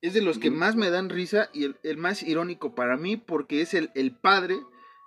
[0.00, 3.16] es de los que más me dan risa y el, el más irónico para mí
[3.16, 4.58] porque es el, el padre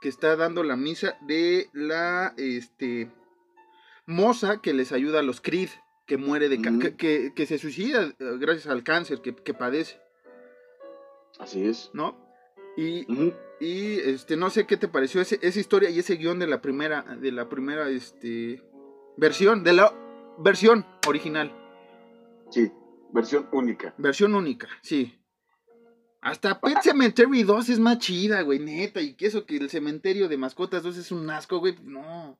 [0.01, 3.09] que está dando la misa de la, este,
[4.05, 5.69] moza que les ayuda a los Creed,
[6.05, 9.99] que muere de que, que, se suicida eh, gracias al cáncer que, padece.
[11.39, 11.89] Así es.
[11.93, 12.15] ¿No?
[12.77, 13.05] Y,
[13.59, 16.61] y este, no sé qué te pareció ese, esa historia y ese guion de la
[16.61, 18.61] primera, de la primera este,
[19.17, 19.93] versión, de la
[20.37, 21.51] versión original.
[22.49, 22.71] Sí,
[23.11, 23.93] versión única.
[23.97, 25.19] Versión única, sí.
[26.21, 28.99] Hasta Pet Cemetery 2 es más chida, güey, neta.
[28.99, 31.75] Y que eso que el cementerio de mascotas 2 es un asco, güey.
[31.83, 32.39] No.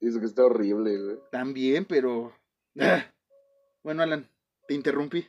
[0.00, 1.16] Dice que está horrible, güey.
[1.30, 2.32] También, pero.
[2.80, 3.04] Ah.
[3.82, 4.28] Bueno, Alan,
[4.66, 5.26] te interrumpí.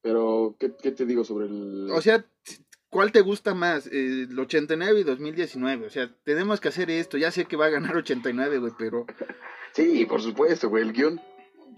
[0.00, 1.90] Pero, ¿qué, te digo sobre el.
[1.90, 2.24] O sea,
[2.94, 3.88] ¿cuál te gusta más?
[3.88, 5.86] El 89 y 2019.
[5.86, 7.18] O sea, tenemos que hacer esto.
[7.18, 9.04] Ya sé que va a ganar 89, güey, pero.
[9.72, 10.84] sí, por supuesto, güey.
[10.84, 11.20] El guion,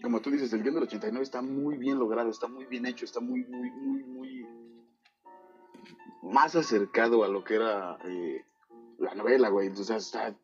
[0.02, 3.06] como tú dices, el guion del 89 está muy bien logrado, está muy bien hecho,
[3.06, 4.46] está muy, muy, muy, muy.
[6.22, 8.44] Más acercado a lo que era eh,
[8.98, 9.74] la novela, güey.
[9.74, 10.36] Sea, está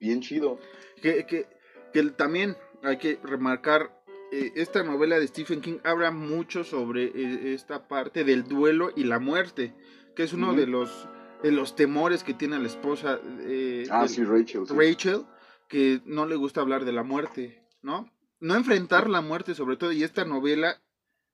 [0.00, 0.58] bien chido.
[1.02, 1.46] Que, que,
[1.92, 7.52] que también hay que remarcar eh, esta novela de Stephen King habla mucho sobre eh,
[7.52, 9.74] esta parte del duelo y la muerte,
[10.14, 11.08] que es uno de los
[11.42, 14.66] de los temores que tiene la esposa eh, Ah, del- sí, Rachel.
[14.66, 14.74] sí.
[14.74, 15.26] Rachel,
[15.68, 18.10] que no le gusta hablar de la muerte, ¿no?
[18.40, 20.80] No enfrentar la muerte sobre todo, y esta novela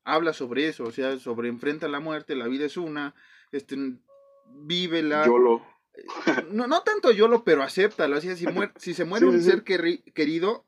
[0.05, 3.15] habla sobre eso, o sea, sobre enfrenta la muerte, la vida es una,
[3.53, 3.77] este,
[4.47, 5.25] vívela.
[5.27, 5.63] Yolo.
[6.51, 9.39] No, no tanto YOLO, pero acéptalo, o sea, si, muer- si se muere Sí, un
[9.43, 10.67] sí, ser queri- querido,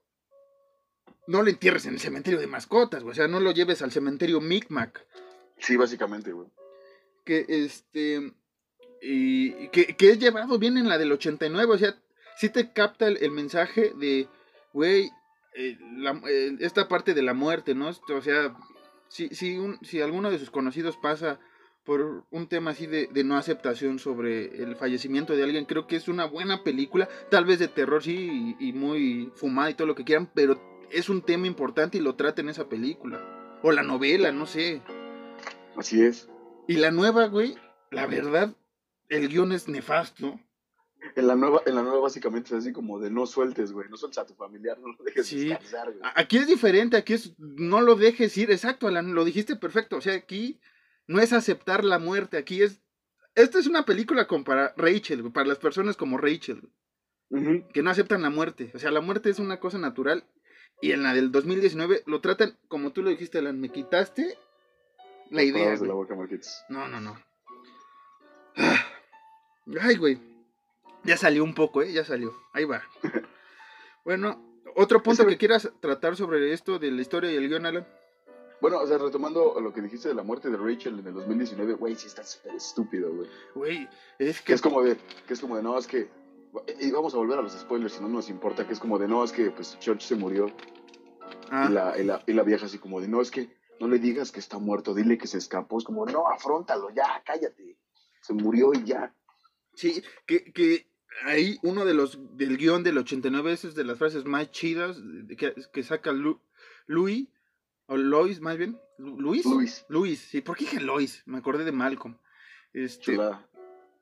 [1.27, 3.91] no lo entierres en el cementerio de mascotas, güey, o sea, no lo lleves al
[3.93, 5.05] cementerio Micmac,
[5.59, 6.49] Sí, básicamente, güey.
[7.25, 8.33] Que este,
[9.01, 11.97] y, que, que es llevado bien en la del 89, o sea,
[12.37, 14.29] sí te capta el, el mensaje de,
[14.73, 15.11] güey,
[15.55, 15.79] eh,
[16.29, 17.89] eh, esta parte de la muerte, ¿no?
[17.89, 18.57] O sea,
[19.09, 21.41] si, si, si alguno de sus conocidos pasa
[21.85, 25.97] por un tema así de, de no aceptación sobre el fallecimiento de alguien, creo que
[25.97, 29.89] es una buena película, tal vez de terror, sí, y, y muy fumada y todo
[29.89, 33.59] lo que quieran, pero es un tema importante y lo trata en esa película.
[33.63, 34.83] O la novela, no sé.
[35.77, 36.29] Así es.
[36.69, 37.57] Y la nueva, güey,
[37.91, 38.55] la verdad,
[39.09, 40.41] el guion es nefasto.
[41.17, 43.89] En la nueva, en la nueva básicamente es así como de no sueltes, güey.
[43.89, 45.49] No sueltes a tu familiar, no lo dejes Sí.
[45.49, 46.01] descansar, güey.
[46.15, 49.97] Aquí es diferente, aquí es no lo dejes ir, exacto, Alan, lo dijiste perfecto.
[49.97, 50.61] O sea, aquí
[51.09, 52.81] no es aceptar la muerte, aquí es.
[53.35, 56.69] Esta es una película como para Rachel, güey, para las personas como Rachel,
[57.31, 58.71] güey, que no aceptan la muerte.
[58.75, 60.25] O sea, la muerte es una cosa natural.
[60.81, 64.37] Y en la del 2019 lo tratan, como tú lo dijiste, Alan, me quitaste
[65.31, 65.77] la idea.
[65.77, 66.17] de la boca.
[66.69, 67.19] No, no, no.
[68.57, 68.85] Ah.
[69.81, 70.19] Ay, güey.
[71.05, 71.93] Ya salió un poco, ¿eh?
[71.93, 72.35] Ya salió.
[72.53, 72.83] Ahí va.
[74.05, 74.43] Bueno,
[74.75, 77.87] otro punto que quieras tratar sobre esto de la historia y el guion, Alan.
[78.61, 81.75] Bueno, o sea, retomando lo que dijiste de la muerte de Rachel en el 2019,
[81.75, 83.29] güey, sí está súper estúpido, güey.
[83.55, 84.53] Güey, es Que que...
[84.55, 86.09] es como de, que es como de, no, es que,
[86.81, 89.07] y vamos a volver a los spoilers, si no nos importa, que es como de,
[89.09, 90.47] no, es que, pues, Church se murió,
[91.51, 93.49] Ah, y, la, y, la, y la vieja así como de, no, es que,
[93.83, 97.21] no le digas que está muerto, dile que se escapó, es como, no, afrontalo, ya,
[97.27, 97.77] cállate,
[98.21, 99.13] se murió y ya.
[99.75, 100.87] Sí, que, que
[101.25, 104.99] ahí uno de los del guion del 89 esa es de las frases más chidas
[105.37, 106.41] que, que saca Lu,
[106.87, 107.27] Louis,
[107.87, 109.45] o Lois más bien, Lu- Luis.
[109.47, 109.85] Luis.
[109.89, 111.23] Luis, sí, ¿por qué dije Lois?
[111.27, 112.17] Me acordé de Malcolm.
[112.73, 113.49] Este, Chulada.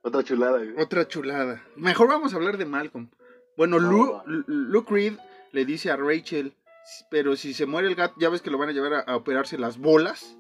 [0.03, 0.75] Otra chulada, güey.
[0.77, 1.65] Otra chulada.
[1.77, 3.11] Mejor vamos a hablar de Malcolm.
[3.57, 4.23] Bueno, No.
[4.27, 5.15] Lu- Luke Reed
[5.53, 6.55] le dice a Rachel,
[7.11, 9.17] pero si se muere el gato, ya ves que lo van a llevar a, a
[9.17, 10.37] operarse las bolas.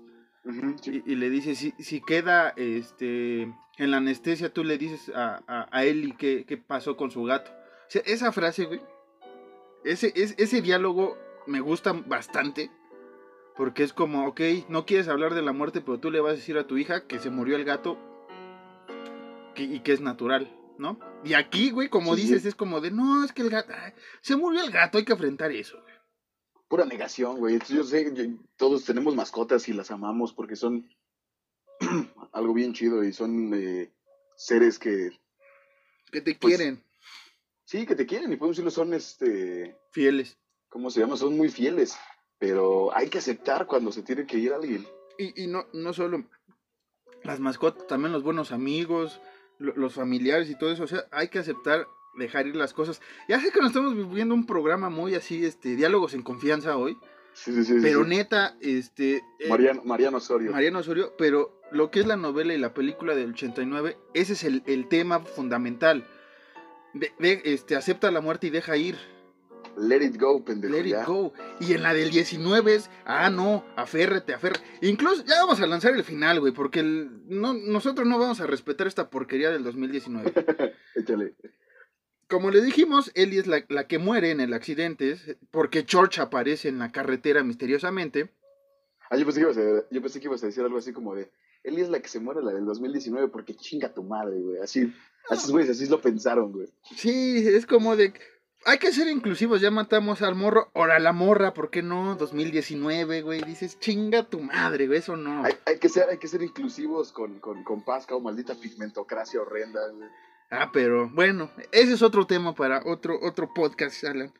[0.82, 1.02] Sí.
[1.06, 5.42] Y, y le dice, si, si queda este en la anestesia, tú le dices a,
[5.46, 7.50] a, a Ellie qué, qué pasó con su gato.
[7.50, 8.80] O sea, esa frase, güey,
[9.84, 12.70] ese, es, ese diálogo me gusta bastante.
[13.56, 16.36] Porque es como, ok, no quieres hablar de la muerte, pero tú le vas a
[16.36, 17.98] decir a tu hija que se murió el gato
[19.54, 20.98] que- y que es natural, ¿no?
[21.24, 22.22] Y aquí, güey, como Sí.
[22.22, 25.04] dices, es como de, no, es que el gato, ay, se murió el gato, hay
[25.04, 25.78] que enfrentar eso.
[25.82, 25.89] güey".
[26.70, 27.58] Pura negación, güey.
[27.68, 28.24] Yo sé, yo-
[28.56, 30.88] todos tenemos mascotas y las amamos porque son
[32.32, 33.92] algo bien chido y son eh,
[34.36, 35.10] seres que,
[36.12, 36.82] Que te Pues, quieren,
[37.64, 40.38] sí, que te quieren y podemos decirlo, son, este, fieles.
[40.68, 41.16] ¿cómo se llama?
[41.16, 41.98] Son muy fieles.
[42.38, 44.86] Pero hay que aceptar cuando se tiene que ir alguien.
[45.18, 46.24] Y, y no, no solo
[47.24, 49.20] las mascotas, también los buenos amigos,
[49.58, 50.84] lo- los familiares y todo eso.
[50.84, 53.00] O sea, hay que aceptar dejar ir las cosas.
[53.28, 56.98] Ya sé que nos estamos viviendo un programa muy así, este, diálogos en confianza hoy.
[57.32, 57.74] Sí, sí, sí.
[57.80, 58.10] Pero sí.
[58.10, 59.16] neta, este...
[59.38, 60.50] eh, Mariano, Mariano Osorio.
[60.52, 64.44] Mariano Osorio, pero lo que es la novela y la película del 89, ese es
[64.44, 66.04] el, el tema fundamental.
[66.92, 68.96] De, de- este, acepta la muerte y deja ir.
[69.78, 70.74] Let it go, pendejo.
[70.74, 71.02] Let ya.
[71.02, 71.32] it go.
[71.60, 74.64] Y en la del 19 es, ah, no, aférrate, aférrate.
[74.82, 78.46] Incluso ya vamos a lanzar el final, güey, porque el- no, nosotros no vamos a
[78.48, 80.32] respetar esta porquería del 2019.
[80.96, 81.34] Échale.
[82.30, 85.16] Como le dijimos, Ellie es la, la que muere en el accidente,
[85.50, 88.30] porque George aparece en la carretera misteriosamente.
[89.10, 91.16] Ah, yo pensé, que ibas a, yo pensé que ibas a decir algo así como
[91.16, 91.28] de,
[91.64, 94.58] Eli es la que se muere, la del 2019, porque chinga tu madre, güey.
[94.58, 94.94] Así,
[95.28, 96.68] así, güey, así lo pensaron, güey.
[96.94, 98.14] Sí, es como de,
[98.64, 102.14] hay que ser inclusivos, ya matamos al morro, ahora la morra, ¿por qué no?
[102.14, 105.44] 2019, güey, dices, chinga tu madre, güey, eso no.
[105.44, 109.40] Hay, hay que ser, hay que ser inclusivos con, con, con Pasca o maldita pigmentocracia
[109.40, 110.08] horrenda, güey.
[110.50, 114.32] Ah, pero bueno, ese es otro tema para otro, otro podcast, Alan.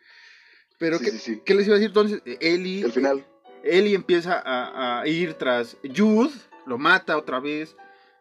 [0.78, 1.42] Pero, Sí, ¿qué, sí, sí.
[1.44, 2.22] qué les iba a decir entonces?
[2.40, 3.26] Eli, El final,
[3.62, 6.32] Eli empieza a, a ir tras Jude,
[6.66, 7.76] lo mata otra vez.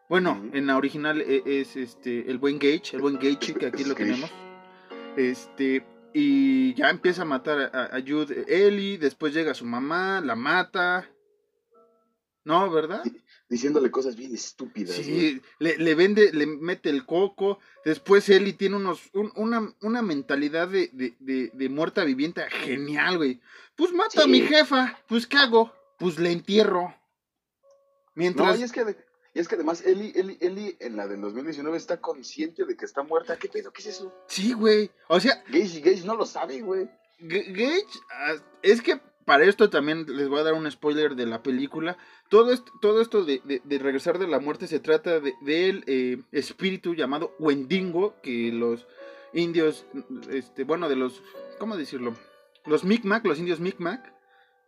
[0.08, 3.82] Bueno, en la original e- es, este el buen Gage, el buen Gage, que aquí
[3.84, 4.06] Es lo Gage.
[4.12, 4.32] tenemos.
[5.18, 10.36] Este, y ya empieza a matar a, a Jude Eli, después llega su mamá, la
[10.36, 11.10] mata.
[12.44, 13.04] No, ¿verdad?
[13.50, 14.96] diciéndole cosas bien estúpidas.
[14.96, 17.60] Sí, le, le vende, le mete el coco.
[17.84, 23.18] Después Eli tiene unos, un- una, una mentalidad de, de, de, de muerta viviente genial,
[23.18, 23.42] güey.
[23.76, 24.30] Pues mato a Sí.
[24.30, 25.00] mi jefa.
[25.08, 25.74] Pues ¿qué hago?
[25.98, 26.94] Pues le entierro.
[28.16, 28.56] Mientras.
[28.56, 28.96] No, y es que,
[29.34, 32.86] y es que además Eli, Eli, Eli en la del 2019 está consciente de que
[32.86, 33.38] está muerta.
[33.38, 33.72] ¿Qué pedo?
[33.72, 34.14] ¿Qué es eso?
[34.28, 34.92] Sí, güey.
[35.08, 36.90] O sea, Gage, Gage no lo sabe, güey.
[37.20, 39.00] Gage, ah, es que
[39.30, 41.98] para esto también les voy a dar un spoiler de la película.
[42.30, 45.84] Todo esto, todo esto de, de- de regresar de la muerte se trata de- del
[45.86, 48.88] eh, espíritu llamado Wendigo, que los
[49.34, 49.86] indios,
[50.32, 51.22] este, bueno, de los,
[51.60, 52.16] ¿cómo decirlo?
[52.66, 54.12] Los Micmac, los indios Micmac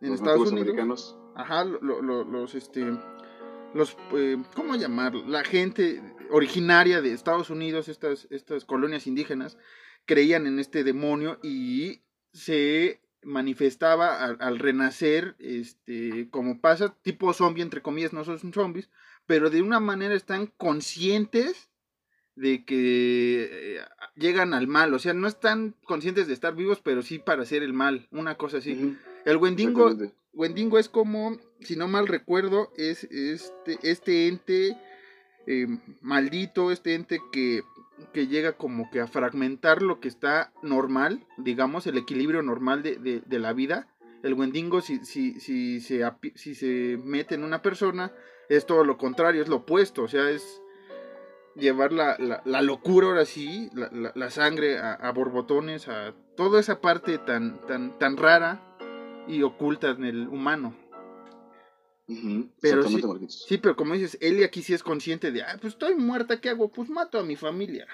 [0.00, 0.60] en Los Estados Unidos.
[0.68, 1.16] americanos.
[1.34, 2.86] Ajá, lo- lo- lo- los, este,
[3.74, 5.24] los, eh, ¿cómo llamarlo?
[5.26, 9.58] La gente originaria de Estados Unidos, estas, estas colonias indígenas,
[10.06, 17.62] creían en este demonio y se manifestaba al, al renacer, este, como pasa, tipo zombie,
[17.62, 18.90] entre comillas, no son zombies,
[19.26, 21.68] pero de una manera están conscientes
[22.34, 23.80] de que eh,
[24.16, 27.62] llegan al mal, o sea, no están conscientes de estar vivos, pero sí para hacer
[27.62, 28.96] el mal, una cosa así.
[29.24, 29.94] El Wendigo.
[30.34, 34.78] Wendigo es como, si no mal recuerdo, es este, este ente
[35.46, 35.66] eh,
[36.00, 37.62] maldito, este ente que,
[38.12, 42.96] que llega como que a fragmentar lo que está normal, digamos, el equilibrio normal de,
[42.98, 43.86] de- la vida.
[44.22, 46.02] El Wendigo, si, si, si, se,
[46.34, 48.12] si se mete en una persona,
[48.48, 50.62] es todo lo contrario, es lo opuesto, o sea, es
[51.56, 56.14] llevar la, la- la locura ahora sí, la, la- la sangre a, a borbotones, a
[56.36, 58.62] toda esa parte tan, tan, tan rara
[59.28, 60.74] y oculta en el humano.
[62.60, 63.02] Pero sí-.
[63.28, 66.50] Sí, pero como dices, Ellie aquí sí es consciente de, ah, pues estoy muerta, ¿qué
[66.50, 66.70] hago?
[66.70, 67.86] Pues mato a mi familia.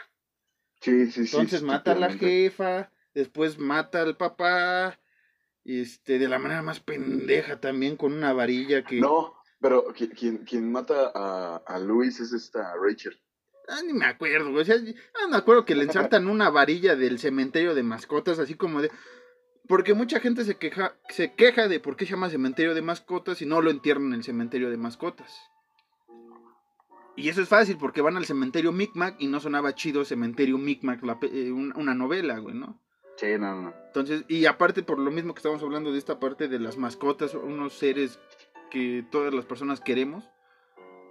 [0.81, 1.37] Sí, sí, sí.
[1.37, 4.99] Entonces mata a la jefa, después mata al papá,
[5.64, 9.01] este, de la manera más pendeja también, con una varilla que...
[9.01, 13.21] No, pero qui- quien, quien mata a, a Luis es esta Rachel.
[13.66, 16.97] Ah, ni me acuerdo, güey, o sea, ah, me acuerdo que le ensartan una varilla
[16.97, 18.90] del cementerio de mascotas, así como de...
[19.69, 23.43] Porque mucha gente se queja, se queja de por qué se llama cementerio de mascotas
[23.43, 25.31] y no lo entierran en el cementerio de mascotas.
[27.17, 31.01] Y eso es fácil, porque van al cementerio Micmac y no sonaba chido cementerio Micmac,
[31.25, 32.81] eh, un- una novela, güey, ¿no?
[33.17, 33.75] Sí, no, no.
[33.89, 37.35] Entonces, y aparte por lo mismo que estamos hablando de esta parte de las mascotas,
[37.35, 38.21] unos seres
[38.71, 40.25] que todas las personas queremos,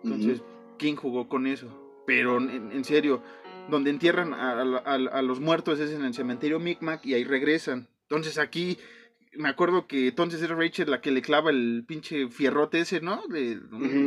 [0.04, 0.42] entonces,
[0.80, 1.68] ¿quién jugó con eso?
[2.06, 3.22] Pero en, en serio,
[3.70, 7.26] donde entierran a, a- a- a los muertos es en el cementerio Micmac y ahí
[7.26, 7.90] regresan.
[8.10, 8.78] Entonces aquí,
[9.34, 13.22] me acuerdo que entonces es Rachel la que le clava el pinche fierrote ese, ¿no?
[13.28, 13.60] De-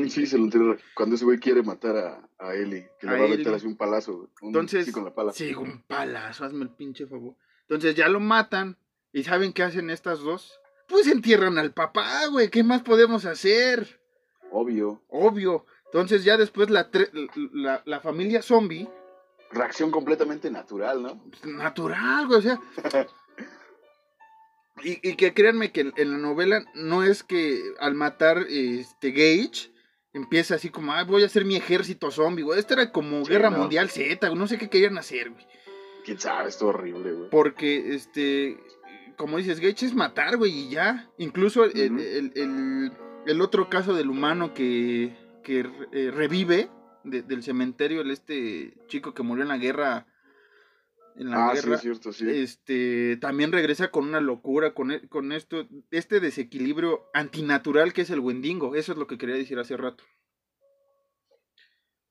[0.09, 0.77] sí, se lo entierra.
[0.95, 3.67] Cuando ese güey quiere matar a, a Ellie, que le A va a meter así
[3.67, 4.31] un palazo.
[4.41, 5.33] un- Entonces, sí, con la pala.
[5.33, 7.35] sí, un palazo, hazme el pinche favor.
[7.63, 8.77] Entonces ya lo matan
[9.13, 10.59] y ¿saben qué hacen estas dos?
[10.89, 14.01] Pues entierran al papá, güey, ¿qué más podemos hacer?
[14.51, 15.03] Obvio.
[15.09, 15.65] Obvio.
[15.85, 17.11] Entonces ya después la, tre-
[17.53, 18.89] la, la familia zombie,
[19.53, 21.25] Reacción completamente natural, ¿no?
[21.45, 22.61] natural, güey, o sea...
[24.83, 29.11] Y, y que créanme que en, en la novela no es que al matar este
[29.11, 29.71] Gage
[30.13, 32.59] empieza así como, ah, voy a hacer mi ejército zombie, güey.
[32.59, 33.59] Esto era como Sí, Guerra no.
[33.59, 35.47] Mundial Z, no sé qué querían hacer, güey.
[36.05, 37.31] Quién sabe, esto horrible, güey.
[37.31, 38.59] Porque, este,
[39.17, 41.11] como dices, Gage es matar, güey, y ya.
[41.19, 42.93] Incluso el, el- el-
[43.27, 45.15] el otro caso del humano que,
[45.45, 45.61] que
[45.93, 46.71] eh, revive
[47.05, 50.07] de- del cementerio, el este chico que murió en la guerra.
[51.17, 52.29] En la Ah, sí, es cierto, sí.
[52.31, 58.11] Este también regresa con una locura, con, e- con esto, este desequilibrio antinatural que es
[58.11, 58.75] el Wendigo.
[58.75, 60.05] Eso es lo que quería decir hace rato.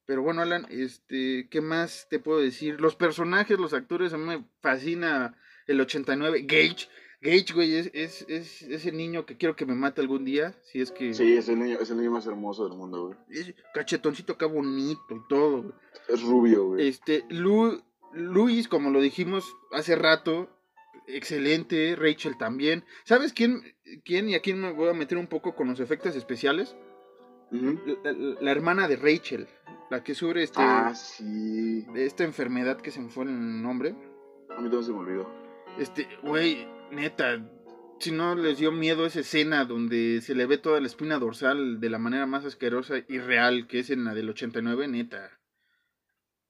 [0.05, 2.81] Pero bueno, Alan, este, ¿qué más te puedo decir?
[2.81, 6.41] Los personajes, los actores, a mí me fascina el 89.
[6.47, 6.88] Gage,
[7.21, 10.55] Gage, güey, es, es, es ese niño que quiero que me mate algún día.
[10.63, 11.13] Si es que.
[11.13, 13.17] Sí, es el, niño, es el niño más hermoso del mundo, güey.
[13.39, 15.73] Es cachetoncito acá bonito y todo, güey.
[16.07, 16.88] Es rubio, güey.
[16.88, 20.49] Este, Lu- Luis, como lo dijimos hace rato,
[21.07, 21.95] excelente.
[21.95, 22.83] Rachel también.
[23.03, 23.61] ¿Sabes quién,
[24.05, 26.75] quién y a quién me voy a meter un poco con los efectos especiales?
[27.51, 29.47] La, la- la hermana de Rachel,
[29.89, 31.81] la que sufre este, Ah, sí.
[31.93, 33.89] de esta enfermedad que se me fue el nombre.
[34.49, 35.29] A mí también se me olvidó.
[35.79, 37.43] Este, güey, neta,
[37.99, 41.79] si no les dio miedo esa escena donde se le ve toda la espina dorsal
[41.79, 45.38] de la manera más asquerosa y real, que es en la del 89, neta.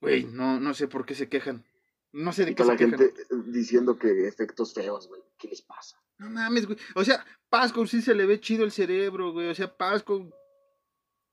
[0.00, 1.64] Güey, no, no sé por qué se quejan.
[2.12, 2.98] No sé de Y qué se la quejan.
[2.98, 5.20] gente eh, diciendo que efectos feos, güey.
[5.38, 5.96] ¿Qué les pasa?
[6.18, 6.78] No mames, güey.
[6.94, 9.48] O sea, Pasco sí se le ve chido el cerebro, güey.
[9.48, 10.28] O sea, Pasco.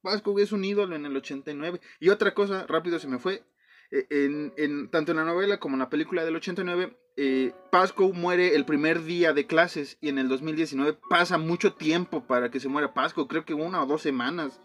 [0.01, 1.81] Pasco es un ídolo en el 89.
[1.99, 3.43] Y otra cosa, rápido se me fue.
[3.91, 8.11] eh, En, en- tanto en la novela como en la película del 89, eh, Pasco
[8.13, 12.59] muere el primer día de clases y en el 2019 pasa mucho tiempo para que
[12.59, 14.61] se muera Pasco, creo que una o dos semanas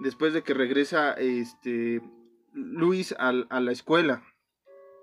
[0.00, 2.00] después de que regresa este
[2.52, 4.22] Luis al- a, la escuela.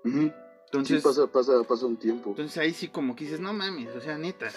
[0.04, 2.30] Entonces, sí, pasa, pasa, pasa un tiempo.
[2.30, 4.48] entonces ahí sí como que dices, no mames, o sea, neta.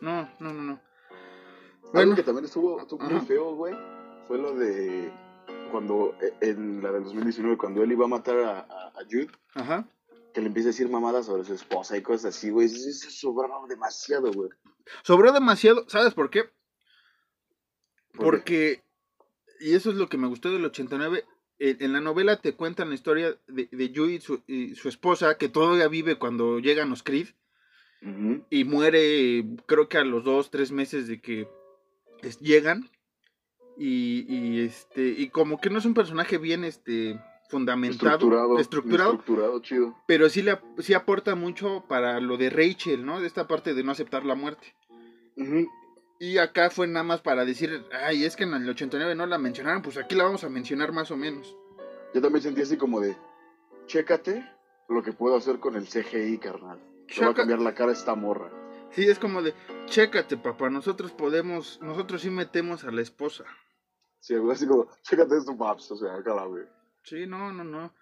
[0.00, 0.72] No, no, no, no.
[0.72, 3.74] Algo Bueno, que también estuvo, estuvo muy feo, güey,
[4.28, 5.12] fue lo de
[5.70, 9.30] cuando, eh, en la del 2019, cuando él iba a matar a, a, a Jude,
[9.54, 9.86] ajá.
[10.32, 12.66] que le empieza a decir mamadas sobre su esposa y cosas así, güey.
[12.66, 14.50] Eso, sobraba demasiado, güey.
[15.02, 16.44] Sobró demasiado, ¿sabes por qué?
[18.12, 18.82] ¿Por Porque,
[19.60, 21.24] y eso es lo que me gustó del 89,
[21.58, 24.88] en, en la novela te cuentan la historia de, de Yui y su, y su
[24.88, 27.28] esposa, que todavía vive cuando llegan los Creed,
[28.48, 31.46] y muere creo que a los dos, tres meses de que
[32.22, 32.88] es- llegan,
[33.76, 38.58] y, y, este, y como que no es un personaje bien este fundamentado, Estructurado.
[38.58, 39.96] estructurado, Estructurado, chido.
[40.06, 43.20] pero sí, le, sí aporta mucho para lo de Rachel, ¿no?
[43.20, 44.74] De esta parte de no aceptar la muerte.
[45.36, 45.68] Ujú.
[46.22, 49.38] Y acá fue nada más para decir, ay, es que en el 89 no la
[49.38, 51.56] mencionaron, pues aquí la vamos a mencionar más o menos.
[52.12, 53.16] Yo también sentí así como de,
[53.86, 54.46] chécate
[54.90, 56.78] lo que puedo hacer con el CGI, carnal.
[57.08, 58.52] Te va a cambiar la cara a esta morra.
[58.90, 59.54] Sí, es como de,
[59.86, 63.44] chécate, papá, nosotros podemos, nosotros sí metemos a la esposa.
[64.18, 65.90] Sí, así como, chécate esto, paps.
[65.92, 66.66] O sea, acá la güey.
[67.02, 67.94] Sí, no, no, no.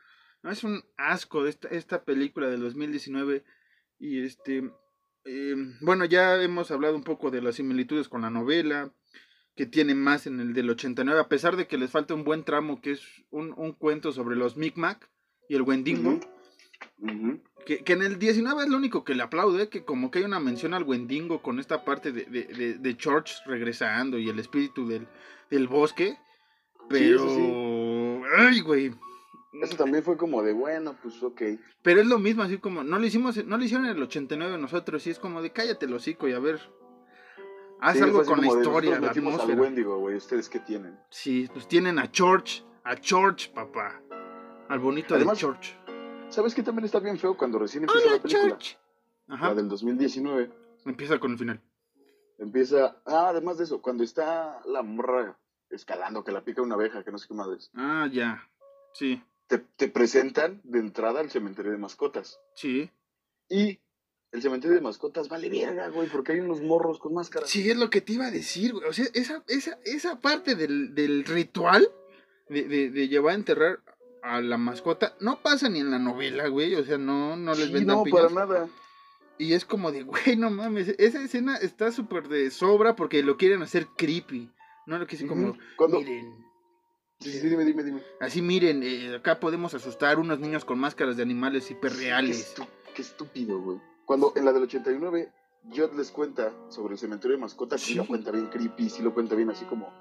[0.42, 3.44] No es un asco esta, esta película del 2019.
[4.00, 4.72] Y este,
[5.31, 8.95] eh, bueno, ya hemos hablado un poco de las similitudes con la novela,
[9.55, 12.45] que tiene más en el del 89, a pesar de que les falta un buen
[12.45, 15.11] tramo, que es un, un cuento sobre los Micmac
[15.47, 16.18] y el Wendigo.
[17.66, 20.24] Que, que en el 19 es lo único que le aplaude, que como que hay
[20.24, 24.39] una mención al Wendigo con esta parte de, de, de, de George regresando y el
[24.39, 25.07] espíritu del,
[25.51, 26.16] del bosque.
[26.89, 27.29] Pero...
[27.29, 28.24] sí.
[28.39, 28.95] Ay, güey.
[29.62, 31.42] Eso también fue como de, bueno, pues ok.
[31.82, 34.59] Pero es lo mismo, así como, no lo hicimos, no lo hicieron en el 89
[34.59, 36.61] nosotros, y es como de cállate el hocico y a ver,
[37.80, 39.62] haz Sí, algo con la historia, la metimos al atmósfera.
[39.62, 40.16] Wendigo, güey.
[40.16, 40.98] ¿Ustedes qué tienen?
[41.11, 44.00] Sí, pues tienen a George, a George, papá,
[44.68, 45.74] al bonito Además, de George.
[46.28, 48.46] ¿Sabes qué también está bien feo cuando recién empieza Hola, la película?
[48.48, 48.76] George.
[49.28, 50.50] Ajá, La del 2019.
[50.86, 51.61] empieza con el final.
[52.38, 53.00] Empieza.
[53.06, 55.38] Ah, además de eso, cuando está la morra
[55.70, 57.70] escalando, que la pica una abeja, que no sé qué madres.
[57.74, 58.48] Ah, ya,
[58.92, 62.38] sí, Te, te presentan de entrada al cementerio de mascotas.
[62.55, 62.90] sí.
[63.51, 63.80] Y
[64.30, 67.49] el cementerio de mascotas vale verga, güey, porque hay unos morros con máscaras.
[67.49, 68.84] Sí, es lo que te iba a decir, güey.
[68.86, 71.90] O sea, esa, esa, esa parte del, del ritual
[72.51, 73.80] de, de, de llevar a enterrar
[74.22, 76.74] a la mascota no pasa ni en la novela, güey.
[76.74, 78.68] O sea, no, no les Sí, vendan no, para nada.
[79.38, 80.88] Y es como de, güey, no mames.
[80.99, 84.51] Esa escena está súper de sobra porque lo quieren hacer creepy.
[84.86, 85.57] No lo que como.
[85.76, 86.01] Cuando...
[86.01, 86.46] miren.
[87.20, 88.02] Sí, sí, dime, dime, dime.
[88.20, 92.56] Así miren, eh, acá podemos asustar unos niños con máscaras de animales Qué, hiperreales.
[92.56, 93.80] estu- qué estúpido, güey.
[94.04, 95.32] Cuando en la del 89,
[95.74, 99.12] Jod les cuenta sobre el cementerio de mascotas, sí lo cuenta bien creepy, sí lo
[99.12, 99.92] cuenta bien así como,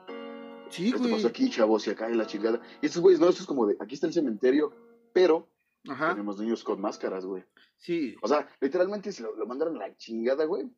[0.70, 1.12] Sí, ¿qué güey.
[1.14, 1.88] pasó aquí, chavos?
[1.88, 2.62] Y acá y la chingada.
[2.82, 4.74] Y estos güeyes, no, esto es como de, aquí está el cementerio,
[5.14, 5.50] pero
[5.90, 6.10] Ajá.
[6.12, 7.44] tenemos niños con máscaras, güey.
[7.78, 8.16] Sí.
[8.22, 10.70] O sea, literalmente se lo, lo mandaron a la chingada, güey.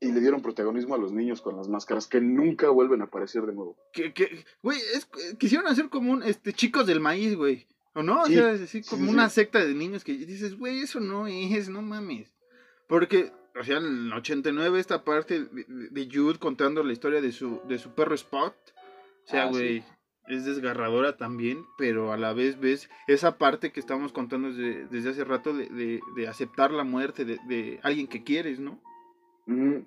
[0.00, 3.42] Y le dieron protagonismo a los niños con las máscaras que nunca vuelven a aparecer
[3.42, 3.76] de nuevo.
[3.92, 5.06] Que, que, güey, es,
[5.38, 7.66] quisieron hacer como un, este, chicos del maíz, güey.
[7.94, 8.24] ¿O no?
[8.26, 10.80] Sí, o sea, es así sí, como sí, una secta de niños que dices, güey,
[10.80, 12.32] eso no es, no mames.
[12.88, 17.20] Porque, o sea, en el 89 esta parte de, de- de Jude contando la historia
[17.20, 18.54] de su, de su perro Spot.
[19.24, 19.84] O sea, Ah, güey,
[20.28, 25.10] es desgarradora también, pero a la vez ves esa parte que estamos contando desde, desde
[25.10, 28.80] hace rato de, de, de aceptar la muerte de, de alguien que quieres, ¿no?
[29.46, 29.84] Ujú.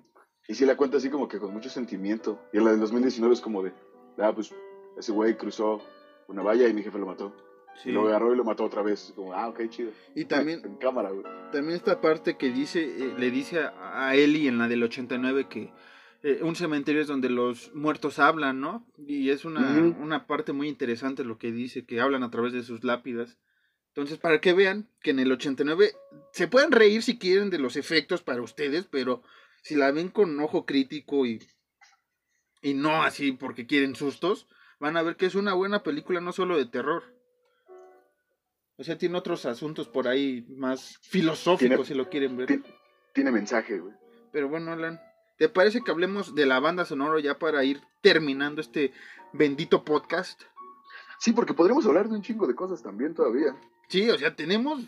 [0.48, 2.40] Y sí la cuenta así como que con mucho sentimiento.
[2.52, 3.72] Y en la del 2019 es como de,
[4.18, 4.54] ah, pues
[4.96, 5.82] ese güey cruzó
[6.28, 7.34] una valla y mi jefe lo mató.
[7.82, 7.90] Sí.
[7.90, 9.12] Y lo agarró y lo mató otra vez.
[9.14, 9.90] Como, ah, ok, chido.
[10.14, 11.24] Y también, En cámara, güey.
[11.52, 15.48] También esta parte que dice, eh, le dice a, a Ellie en la del 89
[15.48, 15.72] que
[16.22, 18.86] eh, un cementerio es donde los muertos hablan, ¿no?
[19.06, 22.62] Y es una, una parte muy interesante lo que dice, que hablan a través de
[22.62, 23.38] sus lápidas.
[23.88, 25.92] Entonces, para que vean que en el 89
[26.32, 29.22] se pueden reír si quieren de los efectos para ustedes, pero
[29.66, 31.40] si la ven con ojo crítico y,
[32.62, 34.46] y no así porque quieren sustos,
[34.78, 37.02] van a ver que es una buena película no solo de terror.
[38.76, 42.46] O sea, tiene otros asuntos por ahí más filosóficos, Tiene- si lo quieren ver.
[42.46, 42.62] Ti-
[43.14, 43.94] Tiene mensaje, güey.
[44.32, 45.00] Pero bueno, Alan,
[45.38, 48.92] ¿te parece que hablemos de la banda sonora ya para ir terminando este
[49.32, 50.42] bendito podcast?
[51.18, 53.56] Sí, porque podríamos hablar de un chingo de cosas también todavía.
[53.88, 54.84] Sí, o sea, tenemos,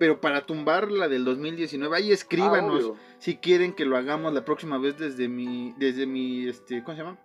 [0.00, 2.96] pero para tumbar la del 2019, ahí Ah, escríbanos obvio.
[3.18, 7.02] si quieren que lo hagamos la próxima vez desde mi, desde mi, este, ¿cómo se
[7.04, 7.20] llama?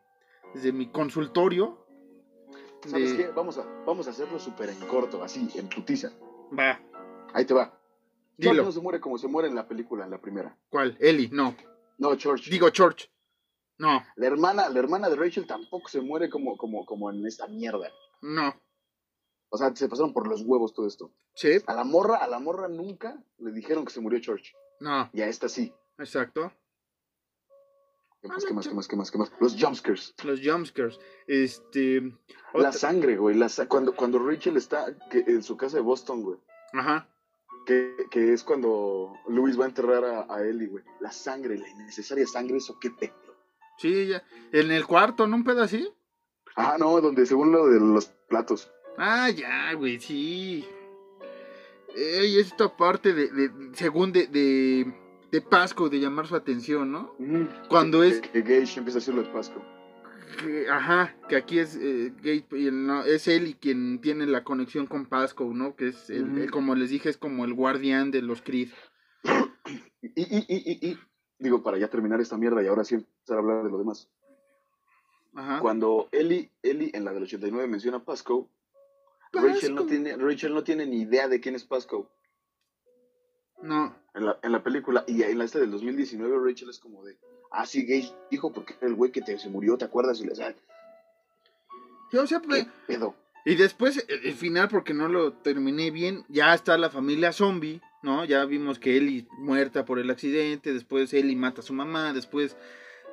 [0.54, 1.86] Desde mi consultorio.
[2.86, 3.32] ¿Sabes de- qué?
[3.32, 6.12] Vamos a, vamos a hacerlo súper en corto, así, en putiza.
[6.58, 6.80] Va,
[7.34, 7.80] Ahí te va.
[8.38, 8.64] George dilo.
[8.66, 10.58] no se muere como se muere en la película, en la primera.
[10.70, 10.98] ¿Cuál?
[11.00, 11.56] Eli, no.
[11.98, 12.50] No, George.
[12.52, 13.08] Digo, George.
[13.78, 17.48] No, La hermana, la hermana de Rachel tampoco se muere como, como, como en esta
[17.48, 17.90] mierda.
[18.22, 18.54] no.
[19.56, 21.12] O sea, se pasaron por los huevos todo esto.
[21.34, 24.54] Sí, A la morra, a la morra nunca le dijeron que se murió George.
[24.80, 25.74] no, Y a esta sí.
[25.98, 26.52] exacto.
[28.22, 29.32] ¿Qué más, qué más, qué más, qué más, qué más?
[29.40, 30.16] Los jumpscares.
[30.24, 31.00] Los jumpscares.
[31.28, 32.12] Este.
[32.56, 33.36] La sangre, güey.
[33.38, 36.40] La sa- cuando, cuando Rachel está que- en su casa de Boston, güey.
[36.74, 37.08] Ajá.
[37.68, 40.84] Que, que es cuando Luis va a enterrar a, a Ellie, güey.
[41.02, 43.14] La sangre, la innecesaria sangre, eso qué pedo.
[43.78, 44.24] Sí, ya.
[44.52, 45.36] En el cuarto, ¿no?
[45.36, 45.88] Un pedo así.
[46.56, 48.72] Ah, no, donde según lo de los platos.
[48.98, 50.66] Ah, ya, güey, sí.
[51.96, 54.94] Ey, esta parte de, de según de, de,
[55.32, 57.16] de Pasco, de llamar su atención, ¿no?
[57.70, 59.64] Cuando Que- es- Que, que Gage empieza a hacerlo de Pasco.
[60.42, 64.44] Que- ajá, que aquí es eh, Gage, y no, es él y quien tiene la
[64.44, 65.76] conexión con Pasco, ¿no?
[65.76, 68.70] Que es, el- como les dije, es como el guardián de los Creed.
[70.02, 70.46] Y, y, y,
[70.88, 71.00] y, y,
[71.40, 74.08] digo, para ya terminar esta mierda y ahora sí empezar a hablar de lo demás.
[75.34, 75.60] Ajá.
[75.62, 78.52] Cuando Ellie, Ellie en la del 89 menciona a Pasco,
[79.42, 82.10] Rachel no, tiene, Rachel no tiene ni idea de quién es Pasco
[83.62, 85.04] No, en la, en la película.
[85.08, 87.18] Y en la esta del 2019 Rachel es como de,
[87.52, 90.20] ah, sí, Gage dijo porque era el güey que te, se murió, ¿te acuerdas?
[90.20, 90.56] Y le dice,
[92.12, 93.16] yo o sea, pues, ¿qué pedo?
[93.46, 97.80] Y después, el, el final, porque no lo terminé bien, ya está la familia zombie,
[98.02, 98.26] ¿no?
[98.26, 102.58] Ya vimos que Ellie muerta por el accidente, después Ellie mata a su mamá, después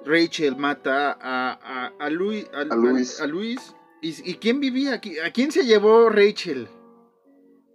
[0.07, 3.20] Rachel mata a, a, a, Luis, a, A Luis.
[3.20, 3.75] a- a Luis.
[4.03, 5.18] ¿Y, y quién vivía aquí?
[5.20, 6.68] ¿A quién se llevó Rachel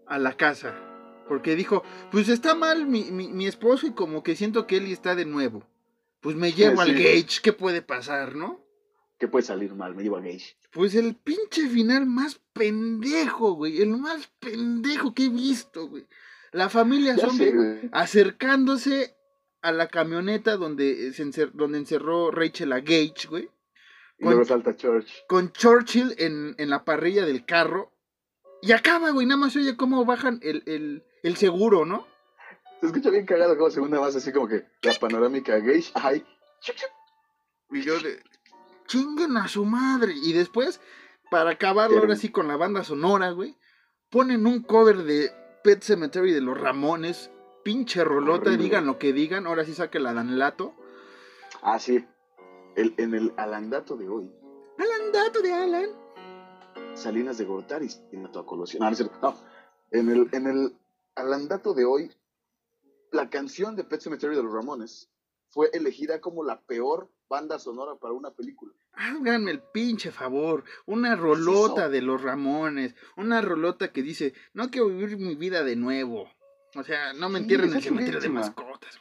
[0.06, 0.76] a la casa?
[1.28, 4.94] Porque dijo, pues está mal mi, mi, mi esposo y como que siento que Ellie
[4.94, 5.64] está de nuevo.
[6.22, 7.04] Pues me llevo al Sí.
[7.04, 8.64] Gage, ¿qué puede pasar, no?
[9.20, 9.96] ¿Qué puede salir mal?
[9.96, 10.56] Me llevo a Gage.
[10.72, 13.82] Pues el pinche final más pendejo, güey.
[13.82, 16.06] El más pendejo que he visto, güey.
[16.52, 19.16] La familia Ya zombie sé, acercándose
[19.62, 23.50] a la camioneta donde, se encer- donde encerró Rachel a Gage, güey.
[24.20, 25.08] Y luego salta Church.
[25.28, 27.92] Con Churchill en, en la parrilla del carro.
[28.62, 29.28] Y acaba, güey.
[29.28, 32.08] Nada más se oye cómo bajan el, el, el seguro, ¿no?
[32.80, 35.92] Se escucha bien cagado como segunda más así como que la panorámica Gage.
[35.96, 36.26] Ay.
[37.72, 38.22] Y yo de...
[38.88, 40.14] Chinguen a su madre.
[40.16, 40.80] Y después,
[41.30, 43.56] para acabarlo ahora sí con la banda sonora, güey,
[44.10, 45.32] ponen un cover de
[45.64, 47.30] Pet Cemetery de los Ramones.
[47.64, 48.64] Pinche rolota, Horrible.
[48.64, 49.46] digan lo que digan.
[49.46, 50.74] Ahora sí saque la Danlato.
[51.62, 52.06] Ah, sí.
[52.78, 54.32] El, en el alandato de hoy,
[54.78, 55.90] Alan, dato de Alan.
[56.94, 58.80] Salinas de Gortari y mató a Colosio.
[58.80, 59.36] No.
[59.92, 60.78] En el, en el
[61.16, 62.12] alandato de hoy,
[63.12, 65.10] la canción de Pet Cemetery de los Ramones
[65.50, 68.74] fue elegida como la peor banda sonora para una película.
[68.94, 70.64] Háganme el pinche favor.
[70.86, 72.96] Una rolota de los Ramones.
[73.16, 76.30] Una rolota que dice, no quiero vivir mi vida de nuevo.
[76.76, 79.00] O sea, no me Sí, entierren en el cementerio de mascotas.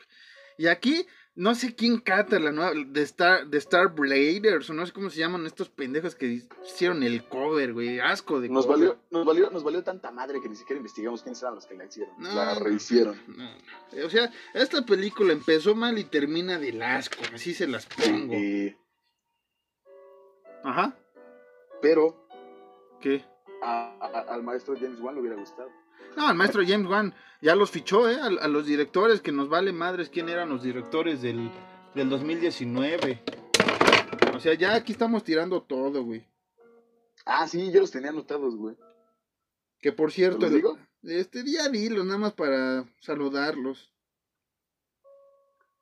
[0.58, 1.06] Y aquí,
[1.36, 5.10] no sé quién cata la nueva, de Star, de Star Bladers, o no sé cómo
[5.10, 8.00] se llaman estos pendejos que hicieron el cover, güey.
[8.00, 8.78] Asco de Nos cover.
[8.78, 11.74] valió, nos, valió, nos valió tanta madre que ni siquiera investigamos quiénes eran los que
[11.74, 12.14] la hicieron.
[12.18, 12.60] No, la no.
[12.60, 13.20] rehicieron.
[13.28, 13.48] No,
[14.06, 17.22] O sea, esta película empezó mal y termina del asco.
[17.34, 18.32] Así se las pongo.
[18.34, 18.76] Eh,
[20.64, 20.96] Ajá.
[21.82, 22.26] pero
[23.00, 23.24] ¿Qué?
[23.62, 25.70] a- a- al maestro James Wan le hubiera gustado.
[26.16, 28.16] No, el maestro James Wan ya los fichó, ¿eh?
[28.20, 31.50] A, a los directores, que nos vale madres quién eran los directores del,
[31.94, 33.22] del 2019.
[34.34, 36.26] O sea, ya aquí estamos tirando todo, güey.
[37.24, 38.76] Ah, sí, yo los tenía anotados, güey.
[39.80, 40.78] Que por cierto, ¿Te los digo?
[41.02, 43.92] este día dilo, nada más para saludarlos.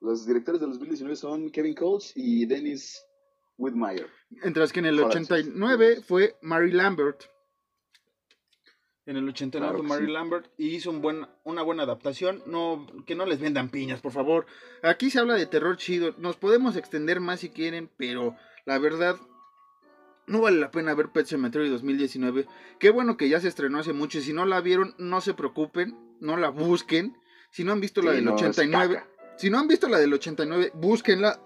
[0.00, 3.02] Los directores del 2019 son Kevin Coles y Dennis
[3.56, 4.06] Whitmire.
[4.30, 7.24] Mientras que en el Joder, 89 fue Mary Lambert.
[9.06, 10.12] En el 89 Claro Mary sí.
[10.12, 12.42] Lambert y hizo un buen, una buena adaptación.
[12.46, 14.46] No, que no les vendan piñas, por favor.
[14.82, 16.14] Aquí se habla de terror chido.
[16.18, 18.34] Nos podemos extender más si quieren, pero
[18.64, 19.16] la verdad
[20.26, 22.46] no vale la pena ver Pet Cemetery 2019.
[22.78, 24.18] Qué bueno que ya se estrenó hace mucho.
[24.18, 27.14] Y si no la vieron, no se preocupen, no la busquen.
[27.50, 29.08] Si no han visto la Sí, del no, es 89, caca.
[29.36, 31.40] si no han visto la del 89, búsquenla.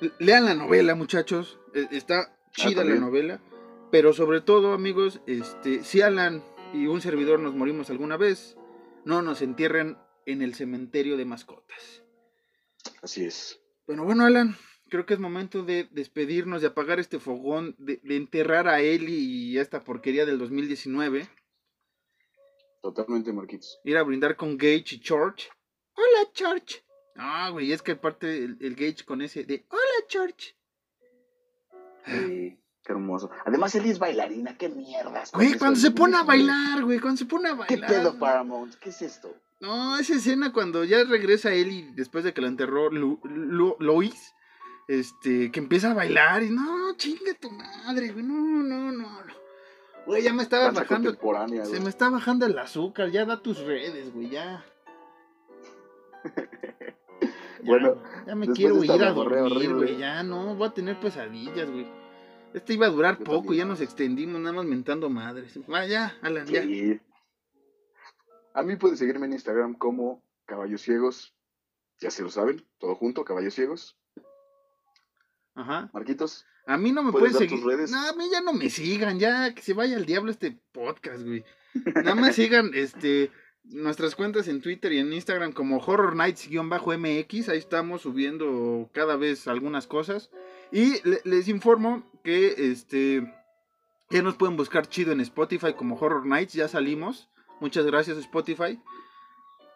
[0.00, 1.58] L- Lean la novela, muchachos.
[1.74, 3.40] E- Está chida la novela.
[3.90, 8.56] Pero sobre todo, amigos, este, si Alan y un servidor nos morimos alguna vez,
[9.04, 12.04] no nos entierren en el cementerio de mascotas.
[13.02, 13.60] Así es.
[13.86, 14.56] Bueno, bueno, Alan,
[14.88, 19.52] creo que es momento de despedirnos, de apagar este fogón, de, de enterrar a Eli
[19.52, 21.28] y a esta porquería del 2019.
[22.82, 23.80] Totalmente, Marquitos.
[23.84, 25.48] Ir a brindar con Gage y George.
[25.94, 26.84] Hola, George.
[27.16, 30.54] Ah, güey, es que aparte el, el Gage con ese de Hola, George.
[32.06, 32.58] Sí,
[32.90, 33.30] qué hermoso.
[33.44, 34.56] Además, Ellie es bailarina.
[34.56, 35.30] Qué mierdas.
[35.32, 36.26] Güey, cuando se pone a 2019.
[36.26, 37.90] bailar, güey, cuando se pone a ¿Qué bailar.
[37.90, 38.74] pedo, Paramount?
[38.76, 39.34] ¿Qué es esto?
[39.60, 43.76] No, esa escena cuando ya regresa él y después de que lo enterró Lu- Lu-
[43.78, 44.34] Lois,
[44.88, 49.24] este, que empieza a bailar y no, chinga tu madre, güey, no, no, no.
[49.24, 49.34] no.
[50.06, 51.80] Güey, ya me estaba bajando, se güey.
[51.80, 54.64] me está bajando el azúcar, ya da tus redes, güey, ya.
[57.62, 59.98] bueno, Ya me quiero ir a dormir, güey.
[59.98, 61.86] Ya no, voy a tener pesadillas, güey.
[62.54, 63.58] Este iba a durar Yo poco, también.
[63.58, 65.58] ya nos extendimos, nada más mentando madres.
[65.72, 66.62] Ah, ya, Alan, ya.
[66.62, 67.00] Sí.
[68.54, 71.34] A mí pueden seguirme en Instagram como Caballos Ciegos.
[72.00, 73.96] Ya se lo saben, todo junto, Caballos Ciegos.
[75.54, 75.90] Ajá.
[75.92, 77.64] Marquitos, A mí no me ¿Puedes pueden seguir.
[77.64, 77.90] redes?
[77.90, 81.22] No, a mí ya no me sigan, ya que se vaya al diablo este podcast,
[81.24, 81.44] güey.
[81.94, 83.30] Nada más sigan este
[83.64, 87.48] nuestras cuentas en Twitter y en Instagram como Horror Nights-MX.
[87.48, 90.30] Ahí estamos subiendo cada vez algunas cosas.
[90.72, 93.32] Y le- les informo que este
[94.10, 96.54] ya nos pueden buscar chido en Spotify como Horror Nights.
[96.54, 97.28] Ya salimos.
[97.60, 98.80] Muchas gracias, Spotify.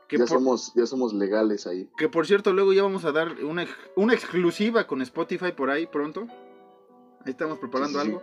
[0.08, 1.88] Que ya, por- somos, ya somos legales ahí.
[1.96, 3.66] que por cierto, luego ya vamos a dar una,
[3.96, 6.26] una exclusiva con Spotify por ahí pronto.
[7.24, 8.18] Ahí estamos preparando Sí, sí, sí.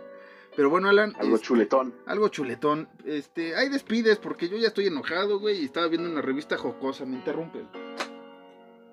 [0.54, 1.94] Pero bueno, Alan, Algo este, chuletón.
[2.06, 2.88] algo chuletón.
[3.04, 7.04] Este, ahí despides porque yo ya estoy enojado, güey, y estaba viendo una revista jocosa,
[7.06, 7.64] me interrumpes.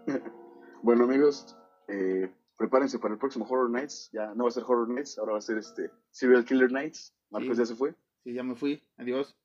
[0.81, 1.57] Bueno, amigos,
[1.89, 4.09] eh, prepárense para el próximo Horror Nights.
[4.13, 7.13] Ya no va a ser Horror Nights, ahora va a ser este Serial Killer Nights.
[7.29, 7.61] Marcos Sí.
[7.61, 7.93] ya se fue.
[8.23, 9.35] Sí, ya me fui, adiós.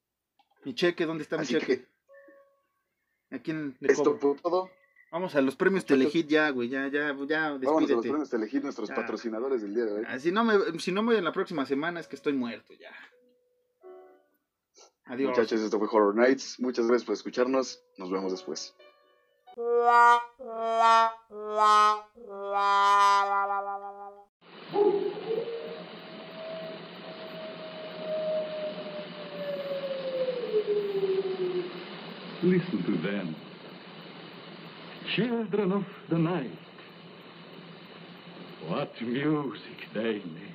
[0.64, 1.86] Mi cheque, ¿dónde está mi Así cheque?
[3.30, 4.18] que ¿A quién le esto cobro?
[4.34, 4.70] fue todo.
[5.14, 5.84] Vamos a los premios.
[5.84, 8.00] Telehit ya, güey, ya, ya, ya, Vámonos a los despídete.
[8.08, 8.96] premios de elegir nuestros Ya.
[8.96, 10.04] patrocinadores del día de hoy.
[10.08, 12.32] Ah, si, no me, si no me voy en la próxima semana es que estoy
[12.32, 12.90] muerto ya.
[15.04, 15.30] Adiós.
[15.30, 16.58] Muchachos, esto fue Horror Nights.
[16.58, 17.80] Muchas gracias por escucharnos.
[17.96, 18.74] Nos vemos después.
[32.42, 33.34] Listen to them.
[35.16, 36.50] Children of the night.
[38.66, 39.60] What music
[39.92, 40.53] they make.